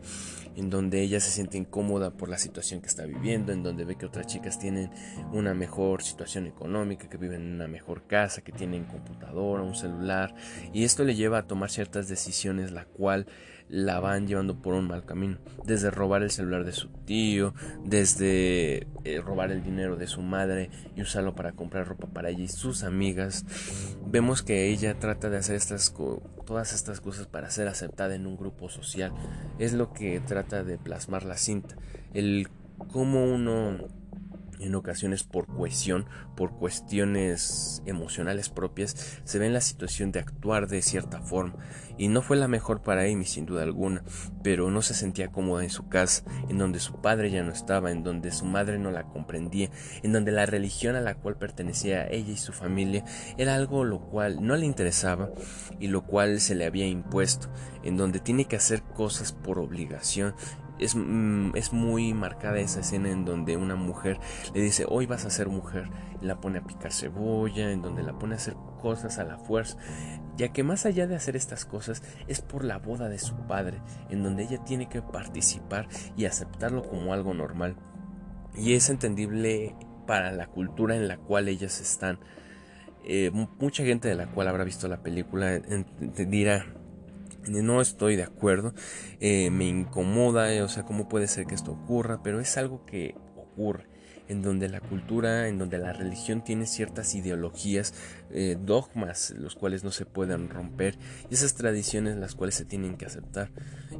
en 0.56 0.70
donde 0.70 1.02
ella 1.02 1.20
se 1.20 1.32
siente 1.32 1.58
incómoda 1.58 2.12
por 2.12 2.30
la 2.30 2.38
situación 2.38 2.80
que 2.82 2.90
está 2.90 3.08
viviendo, 3.08 3.52
en 3.52 3.64
donde 3.64 3.86
ve 3.86 3.96
que 3.96 4.06
otras 4.06 4.28
chicas 4.28 4.60
tienen 4.60 4.92
una 5.34 5.56
mejor 5.56 6.04
situación 6.04 6.46
económica, 6.46 7.10
que 7.10 7.18
viven 7.18 7.42
en 7.42 7.54
una 7.56 7.68
mejor 7.68 8.06
casa, 8.06 8.44
que 8.44 8.52
tienen 8.52 8.84
computadora, 8.84 9.64
un 9.64 9.74
celular, 9.74 10.36
y 10.72 10.84
esto 10.84 11.04
le 11.04 11.16
lleva 11.16 11.40
a 11.40 11.48
tomar 11.48 11.72
ciertas 11.72 12.08
decisiones, 12.08 12.72
la 12.72 12.86
cual 12.86 13.26
la 13.72 14.02
van 14.02 14.28
llevando 14.28 14.62
por 14.62 14.74
un 14.74 14.88
mal 14.88 15.06
camino. 15.06 15.38
Desde 15.66 15.90
robar 15.90 16.24
el 16.24 16.30
celular 16.30 16.66
de 16.66 16.74
su 16.74 16.90
tío, 17.06 17.54
desde 17.84 18.88
eh, 19.06 19.22
robar 19.24 19.52
el 19.52 19.64
dinero 19.64 19.96
de 19.96 20.08
su 20.08 20.22
madre 20.22 20.70
y 20.96 21.02
usarlo 21.02 21.36
para 21.36 21.54
comprar 21.54 21.88
ropa 21.88 22.08
para 22.08 22.30
ella 22.30 22.44
y 22.44 22.48
sus 22.50 22.84
amigas. 22.84 23.46
Vemos 24.06 24.44
que 24.44 24.68
ella 24.68 25.00
trata 25.00 25.30
de 25.30 25.38
hacer 25.38 25.56
estas 25.56 25.94
todas 26.46 26.74
estas 26.74 27.00
cosas 27.00 27.28
para 27.28 27.50
ser 27.50 27.70
aceptada 27.70 28.14
en 28.14 28.28
un 28.28 28.36
grupo 28.36 28.68
social. 28.68 29.14
Es 29.58 29.72
lo 29.72 29.94
que 29.94 30.20
trata 30.20 30.66
de 30.66 30.78
plasmar 30.78 31.24
la 31.24 31.38
cinta. 31.38 31.78
El 32.14 32.50
cómo 32.92 33.24
uno 33.24 33.78
en 34.62 34.76
ocasiones 34.76 35.24
por 35.24 35.48
cohesión, 35.48 36.06
por 36.36 36.52
cuestiones 36.52 37.82
emocionales 37.86 38.50
propias, 38.50 39.20
se 39.24 39.40
ve 39.40 39.48
en 39.48 39.54
la 39.54 39.62
situación 39.62 40.12
de 40.12 40.20
actuar 40.20 40.68
de 40.68 40.82
cierta 40.82 41.22
forma. 41.22 41.56
Y 41.98 42.08
no 42.08 42.22
fue 42.22 42.38
la 42.38 42.48
mejor 42.48 42.82
para 42.82 43.04
Amy, 43.04 43.26
sin 43.26 43.46
duda 43.46 43.64
alguna, 43.64 44.04
pero 44.44 44.72
no 44.72 44.82
se 44.82 44.94
sentía 44.94 45.32
cómoda 45.32 45.64
en 45.64 45.70
su 45.70 45.88
casa, 45.88 46.24
en 46.50 46.58
donde 46.58 46.80
su 46.80 47.02
padre 47.02 47.30
ya 47.30 47.44
no 47.44 47.52
estaba, 47.52 47.92
en 47.92 48.04
donde 48.04 48.32
su 48.32 48.46
madre 48.46 48.80
no 48.80 48.92
la 48.92 49.04
comprendía, 49.04 49.70
en 50.02 50.14
donde 50.14 50.32
la 50.32 50.46
religión 50.46 50.96
a 50.96 51.02
la 51.02 51.16
cual 51.16 51.38
pertenecía 51.38 52.08
ella 52.08 52.32
y 52.32 52.38
su 52.38 52.54
familia 52.54 53.06
era 53.38 53.56
algo 53.56 53.84
lo 53.84 54.00
cual 54.00 54.46
no 54.46 54.56
le 54.56 54.66
interesaba 54.66 55.30
y 55.80 55.88
lo 55.88 56.04
cual 56.04 56.40
se 56.40 56.56
le 56.56 56.66
había 56.66 56.88
impuesto, 56.88 57.50
en 57.84 57.98
donde 57.98 58.20
tiene 58.20 58.46
que 58.46 58.56
hacer 58.56 58.82
cosas 58.84 59.32
por 59.34 59.60
obligación 59.60 60.34
es, 60.82 60.96
mm, 60.96 61.56
es, 61.56 61.72
muy 61.72 62.14
marcada 62.14 62.60
esa 62.60 62.82
escena 62.82 63.10
en 63.10 63.24
donde 63.24 63.56
una 63.56 63.76
mujer 63.76 64.20
le 64.54 64.62
dice 64.62 64.86
hoy 64.88 65.06
vas 65.06 65.26
a 65.26 65.30
ser 65.30 65.48
mujer 65.48 65.90
y 66.22 66.26
la 66.26 66.42
pone 66.42 66.60
a 66.60 66.64
picar 66.64 66.92
cebolla, 66.92 67.72
en 67.72 67.82
donde 67.82 68.04
la 68.04 68.18
pone 68.18 68.34
a 68.34 68.38
hacer 68.38 68.56
cosas 68.82 69.20
a 69.20 69.24
la 69.24 69.38
fuerza, 69.38 69.78
ya 70.36 70.50
que 70.50 70.64
más 70.64 70.86
allá 70.86 71.08
de 71.08 71.16
hacer 71.16 71.36
estas 71.36 71.66
cosas 71.66 72.04
es 72.28 72.42
por 72.42 72.66
la 72.66 72.80
boda 72.80 73.10
de 73.10 73.20
su 73.20 73.36
padre, 73.48 73.82
en 74.10 74.24
donde 74.24 74.44
ella 74.44 74.64
tiene 74.64 74.90
que 74.90 75.02
participar 75.02 75.88
y 76.18 76.26
aceptarlo 76.26 76.84
como 76.84 77.14
algo 77.14 77.34
normal. 77.34 77.76
y 78.54 78.74
es 78.74 78.90
entendible 78.90 79.76
para 80.06 80.34
la 80.34 80.48
cultura 80.48 80.96
en 80.98 81.08
la 81.08 81.18
cual 81.18 81.48
ellas 81.48 81.80
están. 81.80 82.20
Eh, 83.04 83.32
mucha 83.60 83.84
gente 83.84 84.10
de 84.10 84.16
la 84.16 84.28
cual 84.28 84.48
habrá 84.48 84.64
visto 84.64 84.88
la 84.88 85.02
película 85.02 85.60
dirá, 85.60 86.66
no 87.48 87.82
estoy 87.82 88.16
de 88.16 88.24
acuerdo, 88.24 88.74
eh, 89.20 89.50
me 89.52 89.68
incomoda, 89.68 90.64
o 90.64 90.68
sea, 90.68 90.84
cómo 90.84 91.10
puede 91.10 91.28
ser 91.28 91.46
que 91.46 91.56
esto 91.56 91.72
ocurra, 91.72 92.22
pero 92.24 92.40
es 92.40 92.58
algo 92.58 92.86
que 92.86 93.16
ocurre 93.36 93.92
en 94.32 94.42
donde 94.42 94.70
la 94.70 94.80
cultura, 94.80 95.50
en 95.50 95.58
donde 95.58 95.78
la 95.78 95.92
religión 95.92 96.42
tiene 96.42 96.66
ciertas 96.66 97.16
ideologías, 97.16 97.94
eh, 98.32 98.58
dogmas, 98.58 99.32
los 99.38 99.56
cuales 99.56 99.84
no 99.84 99.92
se 99.92 100.06
pueden 100.06 100.50
romper, 100.50 100.98
y 101.30 101.34
esas 101.34 101.54
tradiciones 101.54 102.16
las 102.16 102.34
cuales 102.34 102.56
se 102.56 102.64
tienen 102.64 102.96
que 102.96 103.06
aceptar. 103.06 103.52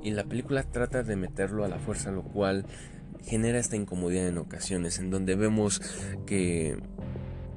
Y 0.02 0.12
la 0.12 0.24
película 0.24 0.64
trata 0.64 1.04
de 1.04 1.18
meterlo 1.18 1.66
a 1.66 1.68
la 1.68 1.80
fuerza, 1.80 2.12
lo 2.12 2.24
cual 2.24 2.66
genera 3.26 3.60
esta 3.60 3.76
incomodidad 3.76 4.28
en 4.28 4.38
ocasiones, 4.38 5.00
en 5.00 5.10
donde 5.10 5.36
vemos 5.36 5.82
que 6.26 6.78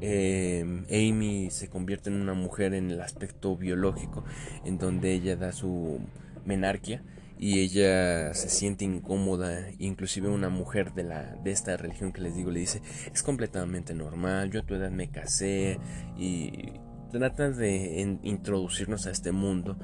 eh, 0.06 1.11
Amy 1.11 1.50
se 1.50 1.68
convierte 1.68 2.11
en 2.11 2.20
una 2.20 2.34
mujer 2.34 2.75
en 2.75 2.90
el 2.90 3.00
aspecto 3.00 3.56
biológico, 3.56 4.25
en 4.64 4.78
donde 4.78 5.12
ella 5.12 5.37
da 5.37 5.52
su 5.52 6.00
menarquia 6.44 7.02
y 7.38 7.61
ella 7.61 8.34
se 8.34 8.49
siente 8.49 8.84
incómoda, 8.84 9.70
inclusive 9.78 10.28
una 10.28 10.50
mujer 10.50 10.92
de 10.94 11.04
la 11.04 11.37
de 11.42 11.50
esta 11.50 11.76
religión 11.76 12.12
que 12.12 12.20
les 12.20 12.37
digo 12.37 12.50
le 12.50 12.61
dice, 12.61 12.82
"Es 13.12 13.23
completamente 13.23 13.94
normal, 13.94 14.50
yo 14.50 14.61
a 14.61 14.66
tu 14.66 14.75
edad 14.75 14.90
me 14.90 15.11
casé" 15.11 15.78
y 16.16 16.75
trata 17.11 17.50
de 17.50 18.18
introducirnos 18.23 19.06
a 19.06 19.11
este 19.11 19.32
mundo 19.32 19.78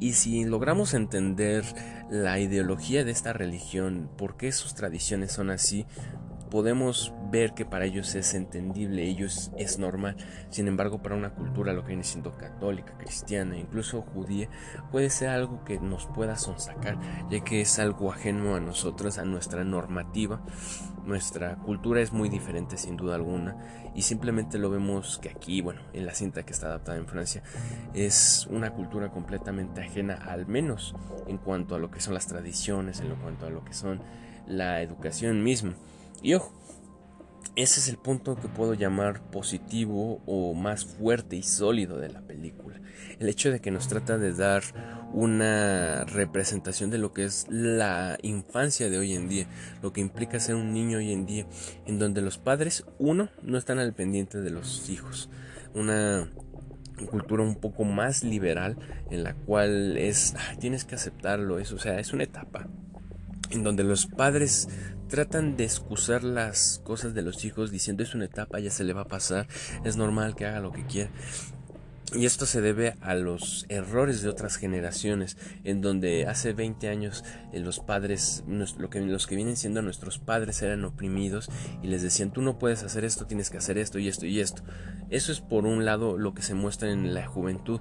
y 0.00 0.14
si 0.14 0.44
logramos 0.44 0.94
entender 0.94 1.64
la 2.10 2.38
ideología 2.38 3.04
de 3.04 3.12
esta 3.12 3.32
religión, 3.32 4.10
por 4.18 4.36
qué 4.36 4.52
sus 4.52 4.74
tradiciones 4.74 5.32
son 5.32 5.50
así, 5.50 5.86
podemos 6.54 7.12
ver 7.32 7.52
que 7.52 7.64
para 7.64 7.84
ellos 7.84 8.14
es 8.14 8.32
entendible, 8.32 9.02
ellos 9.02 9.50
es 9.58 9.80
normal. 9.80 10.16
Sin 10.50 10.68
embargo, 10.68 11.02
para 11.02 11.16
una 11.16 11.34
cultura, 11.34 11.72
lo 11.72 11.82
que 11.82 11.88
viene 11.88 12.04
siendo 12.04 12.30
católica, 12.36 12.96
cristiana, 12.96 13.58
incluso 13.58 14.02
judía, 14.02 14.48
puede 14.92 15.10
ser 15.10 15.30
algo 15.30 15.64
que 15.64 15.80
nos 15.80 16.06
pueda 16.06 16.36
sonsacar, 16.36 16.96
ya 17.28 17.40
que 17.42 17.60
es 17.60 17.80
algo 17.80 18.12
ajeno 18.12 18.54
a 18.54 18.60
nosotros, 18.60 19.18
a 19.18 19.24
nuestra 19.24 19.64
normativa. 19.64 20.44
Nuestra 21.04 21.56
cultura 21.56 22.00
es 22.00 22.12
muy 22.12 22.28
diferente 22.28 22.76
sin 22.76 22.96
duda 22.96 23.16
alguna 23.16 23.56
y 23.96 24.02
simplemente 24.02 24.56
lo 24.56 24.70
vemos 24.70 25.18
que 25.18 25.30
aquí, 25.30 25.60
bueno, 25.60 25.80
en 25.92 26.06
la 26.06 26.14
cinta 26.14 26.44
que 26.44 26.52
está 26.52 26.68
adaptada 26.68 26.98
en 26.98 27.08
Francia, 27.08 27.42
es 27.94 28.46
una 28.48 28.70
cultura 28.70 29.10
completamente 29.10 29.80
ajena, 29.80 30.14
al 30.14 30.46
menos 30.46 30.94
en 31.26 31.38
cuanto 31.38 31.74
a 31.74 31.80
lo 31.80 31.90
que 31.90 32.00
son 32.00 32.14
las 32.14 32.28
tradiciones, 32.28 33.00
en 33.00 33.12
cuanto 33.16 33.44
a 33.44 33.50
lo 33.50 33.64
que 33.64 33.74
son 33.74 34.00
la 34.46 34.82
educación 34.82 35.42
misma. 35.42 35.74
Y 36.22 36.34
ojo, 36.34 36.52
ese 37.56 37.78
es 37.78 37.88
el 37.88 37.98
punto 37.98 38.34
que 38.34 38.48
puedo 38.48 38.74
llamar 38.74 39.30
positivo 39.30 40.20
o 40.26 40.54
más 40.54 40.84
fuerte 40.84 41.36
y 41.36 41.44
sólido 41.44 41.98
de 41.98 42.08
la 42.08 42.20
película. 42.20 42.80
El 43.20 43.28
hecho 43.28 43.52
de 43.52 43.60
que 43.60 43.70
nos 43.70 43.86
trata 43.86 44.18
de 44.18 44.32
dar 44.32 44.64
una 45.12 46.04
representación 46.04 46.90
de 46.90 46.98
lo 46.98 47.12
que 47.12 47.24
es 47.24 47.46
la 47.48 48.18
infancia 48.22 48.90
de 48.90 48.98
hoy 48.98 49.14
en 49.14 49.28
día, 49.28 49.46
lo 49.82 49.92
que 49.92 50.00
implica 50.00 50.40
ser 50.40 50.56
un 50.56 50.72
niño 50.72 50.98
hoy 50.98 51.12
en 51.12 51.26
día, 51.26 51.46
en 51.86 52.00
donde 52.00 52.22
los 52.22 52.38
padres, 52.38 52.84
uno, 52.98 53.28
no 53.42 53.56
están 53.56 53.78
al 53.78 53.94
pendiente 53.94 54.40
de 54.40 54.50
los 54.50 54.90
hijos. 54.90 55.30
Una 55.74 56.28
cultura 57.08 57.44
un 57.44 57.54
poco 57.54 57.84
más 57.84 58.24
liberal 58.24 58.76
en 59.10 59.22
la 59.22 59.34
cual 59.34 59.96
es 59.96 60.34
ah, 60.36 60.56
tienes 60.58 60.84
que 60.84 60.96
aceptarlo, 60.96 61.60
eso, 61.60 61.76
o 61.76 61.78
sea, 61.78 62.00
es 62.00 62.12
una 62.12 62.24
etapa 62.24 62.68
en 63.50 63.62
donde 63.62 63.84
los 63.84 64.06
padres 64.06 64.68
tratan 65.08 65.56
de 65.56 65.64
excusar 65.64 66.24
las 66.24 66.80
cosas 66.84 67.14
de 67.14 67.22
los 67.22 67.44
hijos 67.44 67.70
diciendo 67.70 68.02
es 68.02 68.14
una 68.14 68.24
etapa, 68.24 68.58
ya 68.58 68.70
se 68.70 68.84
le 68.84 68.92
va 68.92 69.02
a 69.02 69.08
pasar, 69.08 69.46
es 69.84 69.96
normal 69.96 70.34
que 70.34 70.46
haga 70.46 70.60
lo 70.60 70.72
que 70.72 70.86
quiera. 70.86 71.10
Y 72.14 72.26
esto 72.26 72.46
se 72.46 72.60
debe 72.60 72.94
a 73.00 73.14
los 73.14 73.66
errores 73.68 74.22
de 74.22 74.28
otras 74.28 74.56
generaciones, 74.56 75.36
en 75.64 75.80
donde 75.80 76.26
hace 76.26 76.52
20 76.52 76.88
años 76.88 77.24
eh, 77.52 77.58
los 77.58 77.80
padres, 77.80 78.44
lo 78.46 78.88
que, 78.88 79.00
los 79.00 79.26
que 79.26 79.34
vienen 79.34 79.56
siendo 79.56 79.82
nuestros 79.82 80.18
padres 80.18 80.62
eran 80.62 80.84
oprimidos 80.84 81.48
y 81.82 81.88
les 81.88 82.02
decían 82.02 82.32
tú 82.32 82.40
no 82.40 82.58
puedes 82.58 82.84
hacer 82.84 83.04
esto, 83.04 83.26
tienes 83.26 83.50
que 83.50 83.58
hacer 83.58 83.78
esto 83.78 83.98
y 83.98 84.06
esto 84.06 84.26
y 84.26 84.38
esto. 84.38 84.62
Eso 85.10 85.32
es 85.32 85.40
por 85.40 85.66
un 85.66 85.84
lado 85.84 86.16
lo 86.16 86.34
que 86.34 86.42
se 86.42 86.54
muestra 86.54 86.92
en 86.92 87.14
la 87.14 87.26
juventud 87.26 87.80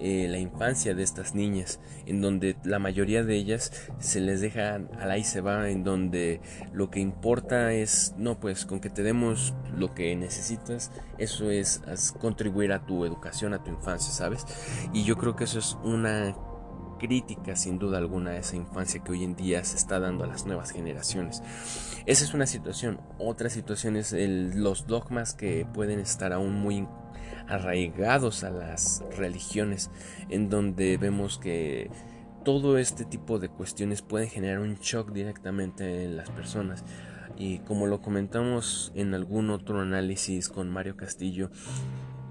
eh, 0.00 0.26
la 0.28 0.38
infancia 0.38 0.94
de 0.94 1.02
estas 1.02 1.34
niñas, 1.34 1.80
en 2.06 2.20
donde 2.20 2.56
la 2.64 2.78
mayoría 2.78 3.24
de 3.24 3.36
ellas 3.36 3.72
se 3.98 4.20
les 4.20 4.40
deja 4.40 4.74
al 4.74 5.10
ahí 5.10 5.24
se 5.24 5.40
va, 5.40 5.70
en 5.70 5.84
donde 5.84 6.40
lo 6.72 6.90
que 6.90 7.00
importa 7.00 7.72
es, 7.72 8.14
no, 8.18 8.38
pues 8.38 8.66
con 8.66 8.80
que 8.80 8.90
te 8.90 9.02
demos 9.02 9.54
lo 9.76 9.94
que 9.94 10.14
necesitas, 10.16 10.92
eso 11.18 11.50
es, 11.50 11.82
contribuir 12.20 12.72
a 12.72 12.84
tu 12.84 13.04
educación, 13.04 13.54
a 13.54 13.62
tu 13.62 13.70
infancia, 13.70 14.12
¿sabes? 14.12 14.44
Y 14.92 15.04
yo 15.04 15.16
creo 15.16 15.36
que 15.36 15.44
eso 15.44 15.58
es 15.58 15.76
una 15.82 16.36
crítica 16.98 17.56
sin 17.56 17.78
duda 17.78 17.98
alguna 17.98 18.30
a 18.30 18.36
esa 18.38 18.56
infancia 18.56 19.02
que 19.02 19.12
hoy 19.12 19.24
en 19.24 19.36
día 19.36 19.64
se 19.64 19.76
está 19.76 20.00
dando 20.00 20.24
a 20.24 20.26
las 20.26 20.46
nuevas 20.46 20.70
generaciones. 20.70 21.42
Esa 22.06 22.24
es 22.24 22.34
una 22.34 22.46
situación. 22.46 23.00
Otra 23.18 23.50
situación 23.50 23.96
es 23.96 24.12
los 24.12 24.86
dogmas 24.86 25.34
que 25.34 25.66
pueden 25.72 26.00
estar 26.00 26.32
aún 26.32 26.54
muy 26.54 26.86
arraigados 27.48 28.44
a 28.44 28.50
las 28.50 29.04
religiones, 29.16 29.90
en 30.28 30.48
donde 30.48 30.96
vemos 30.96 31.38
que 31.38 31.90
todo 32.44 32.78
este 32.78 33.04
tipo 33.04 33.38
de 33.38 33.48
cuestiones 33.48 34.02
pueden 34.02 34.28
generar 34.28 34.60
un 34.60 34.76
shock 34.76 35.12
directamente 35.12 36.04
en 36.04 36.16
las 36.16 36.30
personas. 36.30 36.84
Y 37.36 37.58
como 37.60 37.86
lo 37.86 38.00
comentamos 38.00 38.92
en 38.94 39.14
algún 39.14 39.50
otro 39.50 39.80
análisis 39.80 40.48
con 40.48 40.70
Mario 40.70 40.96
Castillo, 40.96 41.50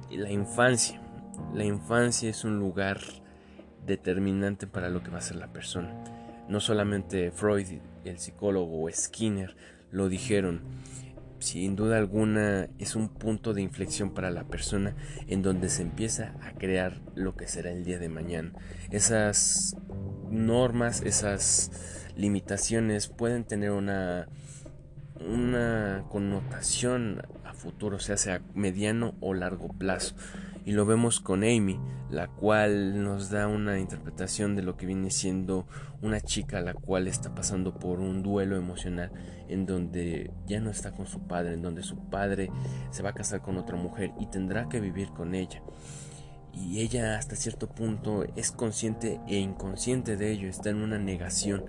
la 0.09 0.31
infancia. 0.31 1.01
La 1.53 1.65
infancia 1.65 2.29
es 2.29 2.43
un 2.43 2.59
lugar 2.59 2.99
determinante 3.85 4.67
para 4.67 4.89
lo 4.89 5.03
que 5.03 5.11
va 5.11 5.19
a 5.19 5.21
ser 5.21 5.37
la 5.37 5.51
persona. 5.51 5.93
No 6.47 6.59
solamente 6.59 7.31
Freud, 7.31 7.79
el 8.03 8.19
psicólogo 8.19 8.83
o 8.83 8.91
Skinner 8.91 9.55
lo 9.91 10.09
dijeron, 10.09 10.61
sin 11.39 11.75
duda 11.75 11.97
alguna 11.97 12.69
es 12.79 12.95
un 12.95 13.09
punto 13.09 13.53
de 13.53 13.61
inflexión 13.61 14.13
para 14.13 14.31
la 14.31 14.45
persona 14.45 14.95
en 15.27 15.41
donde 15.41 15.69
se 15.69 15.81
empieza 15.81 16.35
a 16.41 16.53
crear 16.53 17.01
lo 17.15 17.35
que 17.35 17.47
será 17.47 17.71
el 17.71 17.83
día 17.83 17.99
de 17.99 18.09
mañana. 18.09 18.51
Esas 18.91 19.75
normas, 20.29 21.01
esas 21.01 21.71
limitaciones 22.15 23.07
pueden 23.07 23.43
tener 23.43 23.71
una 23.71 24.27
una 25.19 26.03
connotación 26.09 27.21
a 27.45 27.53
futuro, 27.53 27.99
sea 27.99 28.17
sea 28.17 28.41
mediano 28.53 29.15
o 29.21 29.33
largo 29.33 29.69
plazo 29.69 30.15
y 30.65 30.71
lo 30.71 30.85
vemos 30.85 31.19
con 31.19 31.43
Amy, 31.43 31.79
la 32.09 32.27
cual 32.27 33.03
nos 33.03 33.29
da 33.29 33.47
una 33.47 33.79
interpretación 33.79 34.55
de 34.55 34.63
lo 34.63 34.75
que 34.75 34.87
viene 34.87 35.11
siendo 35.11 35.67
una 36.01 36.19
chica 36.21 36.59
la 36.59 36.73
cual 36.73 37.07
está 37.07 37.35
pasando 37.35 37.77
por 37.77 37.99
un 37.99 38.23
duelo 38.23 38.57
emocional 38.57 39.11
en 39.47 39.67
donde 39.67 40.31
ya 40.47 40.59
no 40.59 40.71
está 40.71 40.91
con 40.91 41.05
su 41.05 41.27
padre, 41.27 41.53
en 41.53 41.61
donde 41.61 41.83
su 41.83 42.09
padre 42.09 42.49
se 42.89 43.03
va 43.03 43.11
a 43.11 43.13
casar 43.13 43.41
con 43.41 43.57
otra 43.57 43.77
mujer 43.77 44.11
y 44.19 44.25
tendrá 44.25 44.67
que 44.67 44.79
vivir 44.79 45.09
con 45.09 45.35
ella. 45.35 45.61
Y 46.51 46.79
ella 46.79 47.17
hasta 47.17 47.35
cierto 47.35 47.67
punto 47.67 48.23
es 48.35 48.51
consciente 48.51 49.19
e 49.27 49.37
inconsciente 49.37 50.17
de 50.17 50.31
ello, 50.31 50.49
está 50.49 50.71
en 50.71 50.81
una 50.81 50.97
negación 50.97 51.65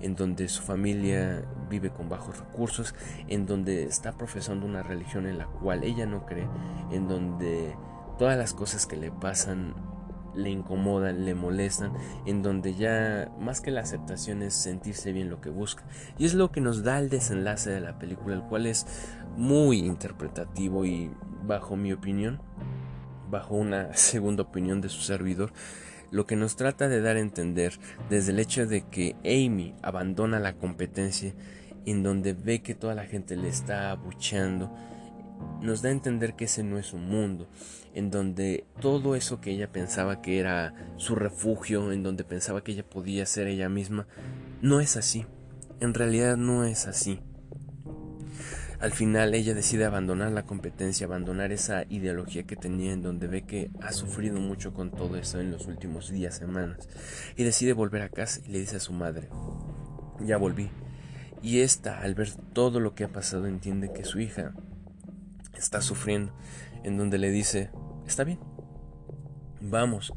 en 0.00 0.14
donde 0.14 0.48
su 0.48 0.62
familia 0.62 1.44
vive 1.68 1.90
con 1.90 2.08
bajos 2.08 2.38
recursos, 2.38 2.94
en 3.26 3.46
donde 3.46 3.84
está 3.84 4.12
profesando 4.12 4.64
una 4.64 4.82
religión 4.84 5.26
en 5.26 5.38
la 5.38 5.46
cual 5.46 5.82
ella 5.82 6.06
no 6.06 6.24
cree, 6.24 6.46
en 6.92 7.08
donde 7.08 7.74
todas 8.18 8.36
las 8.36 8.52
cosas 8.54 8.86
que 8.86 8.96
le 8.96 9.10
pasan 9.10 9.74
le 10.34 10.50
incomodan, 10.50 11.24
le 11.24 11.34
molestan, 11.34 11.92
en 12.26 12.42
donde 12.42 12.74
ya 12.74 13.30
más 13.40 13.60
que 13.60 13.70
la 13.70 13.80
aceptación 13.80 14.42
es 14.42 14.54
sentirse 14.54 15.12
bien 15.12 15.30
lo 15.30 15.40
que 15.40 15.50
busca. 15.50 15.84
Y 16.18 16.26
es 16.26 16.34
lo 16.34 16.52
que 16.52 16.60
nos 16.60 16.82
da 16.82 16.98
el 16.98 17.08
desenlace 17.08 17.70
de 17.70 17.80
la 17.80 17.98
película, 17.98 18.36
el 18.36 18.42
cual 18.42 18.66
es 18.66 18.86
muy 19.36 19.80
interpretativo 19.80 20.84
y 20.84 21.10
bajo 21.44 21.76
mi 21.76 21.92
opinión, 21.92 22.40
bajo 23.30 23.56
una 23.56 23.94
segunda 23.94 24.44
opinión 24.44 24.80
de 24.80 24.88
su 24.88 25.00
servidor, 25.00 25.52
lo 26.10 26.26
que 26.26 26.36
nos 26.36 26.56
trata 26.56 26.88
de 26.88 27.02
dar 27.02 27.16
a 27.16 27.20
entender 27.20 27.78
desde 28.08 28.32
el 28.32 28.38
hecho 28.38 28.66
de 28.66 28.82
que 28.82 29.16
Amy 29.24 29.74
abandona 29.82 30.40
la 30.40 30.54
competencia, 30.54 31.34
en 31.84 32.02
donde 32.02 32.32
ve 32.32 32.62
que 32.62 32.74
toda 32.74 32.94
la 32.94 33.04
gente 33.04 33.36
le 33.36 33.48
está 33.48 33.90
abucheando, 33.90 34.70
nos 35.60 35.82
da 35.82 35.88
a 35.88 35.92
entender 35.92 36.34
que 36.34 36.44
ese 36.44 36.62
no 36.62 36.78
es 36.78 36.92
un 36.92 37.08
mundo, 37.08 37.48
en 37.94 38.10
donde 38.10 38.64
todo 38.80 39.16
eso 39.16 39.40
que 39.40 39.50
ella 39.50 39.70
pensaba 39.72 40.22
que 40.22 40.38
era 40.38 40.74
su 40.96 41.14
refugio, 41.14 41.92
en 41.92 42.02
donde 42.02 42.24
pensaba 42.24 42.62
que 42.62 42.72
ella 42.72 42.88
podía 42.88 43.26
ser 43.26 43.48
ella 43.48 43.68
misma, 43.68 44.06
no 44.62 44.80
es 44.80 44.96
así. 44.96 45.26
En 45.80 45.94
realidad 45.94 46.36
no 46.36 46.64
es 46.64 46.86
así. 46.86 47.20
Al 48.80 48.92
final 48.92 49.34
ella 49.34 49.54
decide 49.54 49.84
abandonar 49.84 50.30
la 50.30 50.44
competencia, 50.44 51.06
abandonar 51.06 51.50
esa 51.50 51.84
ideología 51.88 52.44
que 52.44 52.54
tenía 52.54 52.92
en 52.92 53.02
donde 53.02 53.26
ve 53.26 53.42
que 53.42 53.72
ha 53.80 53.90
sufrido 53.90 54.38
mucho 54.38 54.72
con 54.72 54.92
todo 54.92 55.16
eso 55.16 55.40
en 55.40 55.50
los 55.50 55.66
últimos 55.66 56.10
días, 56.10 56.36
semanas, 56.36 56.88
y 57.36 57.42
decide 57.42 57.72
volver 57.72 58.02
a 58.02 58.08
casa 58.08 58.40
y 58.46 58.52
le 58.52 58.60
dice 58.60 58.76
a 58.76 58.80
su 58.80 58.92
madre, 58.92 59.28
ya 60.20 60.36
volví, 60.36 60.70
Y 61.42 61.60
esta, 61.60 62.00
al 62.00 62.14
ver 62.14 62.30
todo 62.52 62.78
lo 62.78 62.94
que 62.94 63.04
ha 63.04 63.08
pasado, 63.08 63.46
entiende 63.46 63.92
que 63.92 64.04
su 64.04 64.20
hija 64.20 64.54
está 65.60 65.80
sufriendo, 65.80 66.32
en 66.84 66.96
donde 66.96 67.18
le 67.18 67.30
dice, 67.30 67.70
está 68.06 68.24
bien, 68.24 68.38
vamos, 69.60 70.12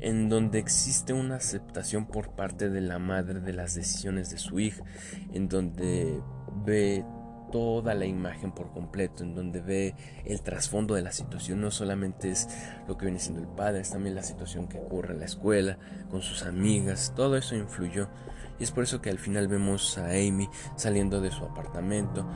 en 0.00 0.28
donde 0.28 0.58
existe 0.58 1.12
una 1.12 1.36
aceptación 1.36 2.06
por 2.06 2.34
parte 2.34 2.68
de 2.68 2.80
la 2.80 2.98
madre 2.98 3.40
de 3.40 3.52
las 3.52 3.74
decisiones 3.74 4.30
de 4.30 4.38
su 4.38 4.60
hija, 4.60 4.84
en 5.32 5.48
donde 5.48 6.20
ve 6.64 7.04
toda 7.50 7.94
la 7.94 8.06
imagen 8.06 8.52
por 8.52 8.70
completo, 8.72 9.24
en 9.24 9.34
donde 9.34 9.60
ve 9.60 9.94
el 10.24 10.42
trasfondo 10.42 10.94
de 10.94 11.02
la 11.02 11.12
situación. 11.12 11.60
No 11.60 11.70
solamente 11.70 12.30
es 12.30 12.48
lo 12.86 12.96
que 12.96 13.06
viene 13.06 13.18
siendo 13.18 13.40
el 13.40 13.48
padre, 13.48 13.80
es 13.80 13.90
también 13.90 14.14
la 14.14 14.22
situación 14.22 14.68
que 14.68 14.78
ocurre 14.78 15.14
en 15.14 15.20
la 15.20 15.26
escuela, 15.26 15.78
con 16.10 16.22
sus 16.22 16.42
amigas, 16.42 17.12
todo 17.16 17.36
eso 17.36 17.56
influyó. 17.56 18.08
Y 18.58 18.64
es 18.64 18.70
por 18.70 18.84
eso 18.84 19.00
que 19.00 19.10
al 19.10 19.18
final 19.18 19.48
vemos 19.48 19.98
a 19.98 20.06
Amy 20.06 20.48
saliendo 20.76 21.20
de 21.20 21.30
su 21.30 21.44
apartamento, 21.44 22.28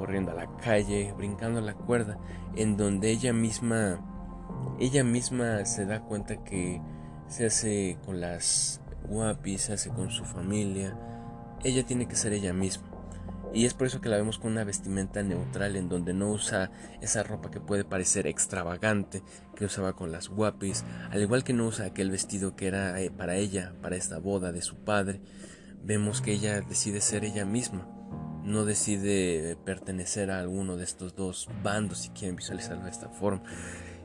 corriendo 0.00 0.30
a 0.30 0.34
la 0.34 0.56
calle, 0.56 1.12
brincando 1.14 1.60
la 1.60 1.74
cuerda, 1.74 2.16
en 2.56 2.78
donde 2.78 3.10
ella 3.10 3.34
misma, 3.34 4.00
ella 4.78 5.04
misma 5.04 5.66
se 5.66 5.84
da 5.84 6.00
cuenta 6.00 6.42
que 6.42 6.80
se 7.28 7.44
hace 7.44 7.98
con 8.06 8.18
las 8.18 8.80
guapis, 9.06 9.60
se 9.60 9.74
hace 9.74 9.90
con 9.90 10.10
su 10.10 10.24
familia. 10.24 10.96
Ella 11.62 11.84
tiene 11.84 12.08
que 12.08 12.16
ser 12.16 12.32
ella 12.32 12.54
misma. 12.54 12.88
Y 13.52 13.66
es 13.66 13.74
por 13.74 13.88
eso 13.88 14.00
que 14.00 14.08
la 14.08 14.16
vemos 14.16 14.38
con 14.38 14.52
una 14.52 14.64
vestimenta 14.64 15.22
neutral 15.22 15.76
en 15.76 15.90
donde 15.90 16.14
no 16.14 16.30
usa 16.30 16.70
esa 17.02 17.22
ropa 17.22 17.50
que 17.50 17.60
puede 17.60 17.84
parecer 17.84 18.26
extravagante 18.26 19.22
que 19.54 19.66
usaba 19.66 19.92
con 19.92 20.10
las 20.12 20.28
guapis, 20.30 20.82
al 21.10 21.20
igual 21.20 21.44
que 21.44 21.52
no 21.52 21.66
usa 21.66 21.84
aquel 21.84 22.10
vestido 22.10 22.56
que 22.56 22.68
era 22.68 22.98
eh, 23.02 23.10
para 23.10 23.36
ella, 23.36 23.74
para 23.82 23.96
esta 23.96 24.18
boda 24.18 24.50
de 24.50 24.62
su 24.62 24.76
padre. 24.76 25.20
Vemos 25.82 26.22
que 26.22 26.32
ella 26.32 26.62
decide 26.62 27.02
ser 27.02 27.22
ella 27.26 27.44
misma, 27.44 27.86
no 28.50 28.64
decide 28.64 29.56
pertenecer 29.64 30.30
a 30.30 30.40
alguno 30.40 30.76
de 30.76 30.84
estos 30.84 31.14
dos 31.14 31.48
bandos, 31.62 31.98
si 31.98 32.08
quieren 32.10 32.36
visualizarlo 32.36 32.84
de 32.84 32.90
esta 32.90 33.08
forma. 33.08 33.42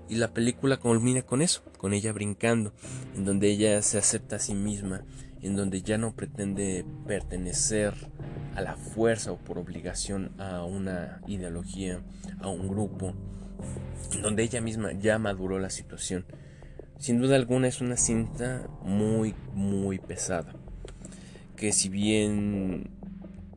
Y 0.08 0.16
la 0.16 0.34
película 0.34 0.78
culmina 0.78 1.24
con 1.24 1.42
eso, 1.42 1.64
con 1.78 1.94
ella 1.94 2.14
brincando, 2.14 2.74
en 3.16 3.26
donde 3.26 3.50
ella 3.50 3.82
se 3.82 3.98
acepta 3.98 4.36
a 4.36 4.40
sí 4.40 4.54
misma, 4.54 5.04
en 5.42 5.56
donde 5.56 5.82
ya 5.82 5.98
no 5.98 6.16
pretende 6.16 6.86
pertenecer 7.08 7.94
a 8.56 8.62
la 8.62 8.76
fuerza 8.76 9.32
o 9.32 9.38
por 9.38 9.58
obligación 9.58 10.32
a 10.40 10.64
una 10.64 11.22
ideología, 11.28 12.02
a 12.40 12.48
un 12.48 12.68
grupo, 12.68 13.14
donde 14.22 14.44
ella 14.44 14.62
misma 14.62 14.94
ya 14.94 15.18
maduró 15.20 15.60
la 15.60 15.70
situación. 15.70 16.26
Sin 16.98 17.20
duda 17.20 17.36
alguna 17.36 17.68
es 17.68 17.82
una 17.82 17.98
cinta 17.98 18.68
muy, 18.84 19.36
muy 19.54 20.00
pesada, 20.00 20.54
que 21.56 21.74
si 21.74 21.90
bien 21.90 22.92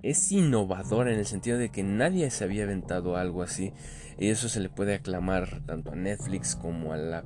es 0.03 0.31
innovadora 0.33 1.13
en 1.13 1.19
el 1.19 1.27
sentido 1.27 1.59
de 1.59 1.71
que 1.71 1.83
nadie 1.83 2.31
se 2.31 2.45
había 2.45 2.65
aventado 2.65 3.17
algo 3.17 3.43
así, 3.43 3.73
y 4.19 4.29
eso 4.29 4.49
se 4.49 4.61
le 4.61 4.69
puede 4.69 4.95
aclamar 4.95 5.63
tanto 5.67 5.93
a 5.93 5.97
Netflix 5.97 6.57
como 6.57 6.93
a 6.93 6.97
la 6.97 7.25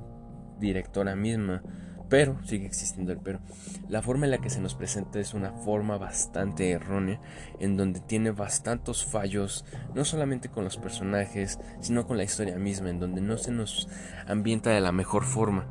directora 0.59 1.15
misma, 1.15 1.63
pero, 2.09 2.37
sigue 2.43 2.67
existiendo 2.67 3.11
el 3.11 3.17
pero, 3.17 3.39
la 3.89 4.03
forma 4.03 4.25
en 4.25 4.31
la 4.31 4.37
que 4.37 4.51
se 4.51 4.61
nos 4.61 4.75
presenta 4.75 5.19
es 5.19 5.33
una 5.33 5.51
forma 5.51 5.97
bastante 5.97 6.69
errónea, 6.69 7.19
en 7.59 7.75
donde 7.75 8.01
tiene 8.01 8.31
bastantes 8.31 9.03
fallos, 9.03 9.65
no 9.95 10.05
solamente 10.05 10.49
con 10.49 10.63
los 10.63 10.77
personajes, 10.77 11.59
sino 11.79 12.05
con 12.05 12.17
la 12.17 12.23
historia 12.23 12.57
misma, 12.57 12.91
en 12.91 12.99
donde 12.99 13.21
no 13.21 13.37
se 13.37 13.51
nos 13.51 13.89
ambienta 14.27 14.69
de 14.69 14.81
la 14.81 14.91
mejor 14.91 15.23
forma. 15.23 15.65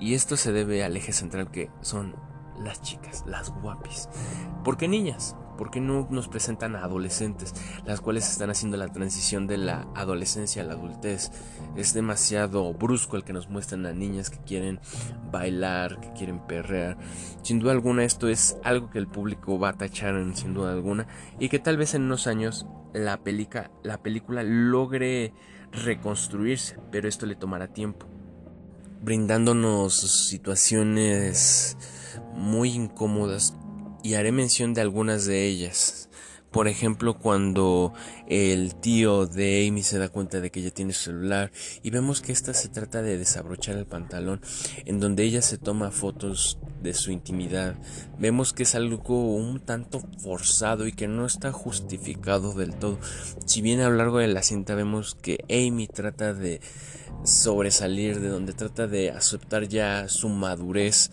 Y 0.00 0.14
esto 0.14 0.36
se 0.36 0.52
debe 0.52 0.82
al 0.82 0.96
eje 0.96 1.12
central 1.12 1.50
que 1.50 1.70
son 1.82 2.16
las 2.62 2.80
chicas, 2.80 3.24
las 3.26 3.50
guapis. 3.50 4.08
¿Por 4.64 4.78
qué 4.78 4.88
niñas? 4.88 5.36
¿Por 5.56 5.70
qué 5.70 5.80
no 5.80 6.06
nos 6.10 6.28
presentan 6.28 6.76
a 6.76 6.84
adolescentes, 6.84 7.54
las 7.84 8.00
cuales 8.00 8.30
están 8.30 8.50
haciendo 8.50 8.76
la 8.76 8.88
transición 8.88 9.46
de 9.46 9.58
la 9.58 9.86
adolescencia 9.94 10.62
a 10.62 10.64
la 10.66 10.74
adultez? 10.74 11.30
Es 11.76 11.94
demasiado 11.94 12.72
brusco 12.74 13.16
el 13.16 13.24
que 13.24 13.32
nos 13.32 13.48
muestran 13.48 13.86
a 13.86 13.92
niñas 13.92 14.30
que 14.30 14.38
quieren 14.38 14.80
bailar, 15.30 16.00
que 16.00 16.12
quieren 16.12 16.40
perrear. 16.46 16.96
Sin 17.42 17.58
duda 17.58 17.72
alguna 17.72 18.04
esto 18.04 18.28
es 18.28 18.56
algo 18.64 18.90
que 18.90 18.98
el 18.98 19.08
público 19.08 19.58
va 19.58 19.70
a 19.70 19.76
tachar 19.76 20.16
sin 20.34 20.54
duda 20.54 20.72
alguna 20.72 21.06
y 21.38 21.48
que 21.48 21.58
tal 21.58 21.76
vez 21.76 21.94
en 21.94 22.02
unos 22.02 22.26
años 22.26 22.66
la, 22.92 23.20
la 23.82 24.02
película 24.02 24.42
logre 24.42 25.32
reconstruirse, 25.72 26.78
pero 26.90 27.08
esto 27.08 27.26
le 27.26 27.34
tomará 27.34 27.68
tiempo, 27.68 28.06
brindándonos 29.02 29.94
situaciones 30.28 31.76
muy 32.34 32.70
incómodas 32.70 33.54
y 34.06 34.14
haré 34.14 34.30
mención 34.30 34.72
de 34.72 34.80
algunas 34.82 35.26
de 35.26 35.46
ellas. 35.46 36.08
Por 36.52 36.68
ejemplo, 36.68 37.18
cuando 37.18 37.92
el 38.26 38.74
tío 38.74 39.26
de 39.26 39.66
Amy 39.68 39.82
se 39.82 39.98
da 39.98 40.08
cuenta 40.08 40.40
de 40.40 40.50
que 40.50 40.60
ella 40.60 40.70
tiene 40.70 40.92
su 40.92 41.04
celular 41.04 41.52
y 41.82 41.90
vemos 41.90 42.20
que 42.20 42.32
esta 42.32 42.54
se 42.54 42.68
trata 42.68 43.02
de 43.02 43.18
desabrochar 43.18 43.76
el 43.76 43.86
pantalón, 43.86 44.40
en 44.84 45.00
donde 45.00 45.24
ella 45.24 45.42
se 45.42 45.58
toma 45.58 45.90
fotos 45.90 46.58
de 46.82 46.94
su 46.94 47.12
intimidad. 47.12 47.76
Vemos 48.18 48.52
que 48.52 48.64
es 48.64 48.74
algo 48.74 49.34
un 49.34 49.60
tanto 49.60 50.02
forzado 50.18 50.86
y 50.86 50.92
que 50.92 51.08
no 51.08 51.26
está 51.26 51.52
justificado 51.52 52.52
del 52.52 52.74
todo. 52.74 52.98
Si 53.44 53.62
bien 53.62 53.80
a 53.80 53.88
lo 53.88 53.96
largo 53.96 54.18
de 54.18 54.28
la 54.28 54.42
cinta 54.42 54.74
vemos 54.74 55.14
que 55.14 55.38
Amy 55.48 55.86
trata 55.86 56.34
de 56.34 56.60
sobresalir, 57.24 58.20
de 58.20 58.28
donde 58.28 58.52
trata 58.52 58.86
de 58.86 59.10
aceptar 59.10 59.68
ya 59.68 60.08
su 60.08 60.28
madurez, 60.28 61.10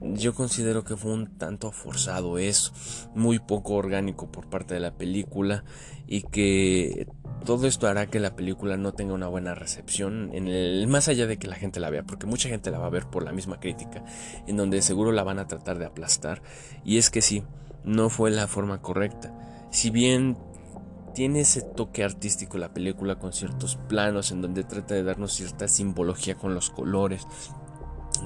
yo 0.00 0.34
considero 0.34 0.84
que 0.84 0.96
fue 0.96 1.12
un 1.12 1.38
tanto 1.38 1.72
forzado 1.72 2.38
eso, 2.38 2.72
muy 3.14 3.38
poco 3.38 3.74
orgánico 3.74 4.30
por 4.30 4.48
parte 4.48 4.74
de 4.74 4.80
la 4.80 4.92
película 4.92 5.64
y 6.06 6.22
que 6.22 7.06
todo 7.44 7.66
esto 7.66 7.86
hará 7.86 8.06
que 8.06 8.20
la 8.20 8.34
película 8.36 8.76
no 8.76 8.92
tenga 8.92 9.14
una 9.14 9.28
buena 9.28 9.54
recepción 9.54 10.30
en 10.32 10.48
el 10.48 10.86
más 10.88 11.08
allá 11.08 11.26
de 11.26 11.38
que 11.38 11.46
la 11.46 11.56
gente 11.56 11.80
la 11.80 11.90
vea, 11.90 12.02
porque 12.02 12.26
mucha 12.26 12.48
gente 12.48 12.70
la 12.70 12.78
va 12.78 12.86
a 12.86 12.90
ver 12.90 13.06
por 13.06 13.22
la 13.22 13.32
misma 13.32 13.60
crítica, 13.60 14.04
en 14.46 14.56
donde 14.56 14.82
seguro 14.82 15.12
la 15.12 15.24
van 15.24 15.38
a 15.38 15.46
tratar 15.46 15.78
de 15.78 15.86
aplastar 15.86 16.42
y 16.84 16.98
es 16.98 17.10
que 17.10 17.20
sí, 17.22 17.44
no 17.84 18.08
fue 18.08 18.30
la 18.30 18.46
forma 18.46 18.80
correcta. 18.80 19.34
Si 19.70 19.90
bien 19.90 20.36
tiene 21.14 21.40
ese 21.40 21.62
toque 21.62 22.02
artístico 22.02 22.58
la 22.58 22.74
película 22.74 23.18
con 23.18 23.32
ciertos 23.32 23.76
planos 23.88 24.32
en 24.32 24.42
donde 24.42 24.64
trata 24.64 24.94
de 24.94 25.04
darnos 25.04 25.32
cierta 25.32 25.68
simbología 25.68 26.34
con 26.34 26.54
los 26.54 26.70
colores, 26.70 27.26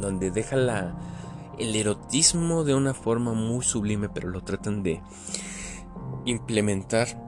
donde 0.00 0.30
deja 0.30 0.56
el 1.58 1.76
erotismo 1.76 2.64
de 2.64 2.74
una 2.74 2.94
forma 2.94 3.34
muy 3.34 3.64
sublime, 3.64 4.08
pero 4.08 4.28
lo 4.28 4.42
tratan 4.42 4.82
de 4.82 5.02
implementar. 6.24 7.27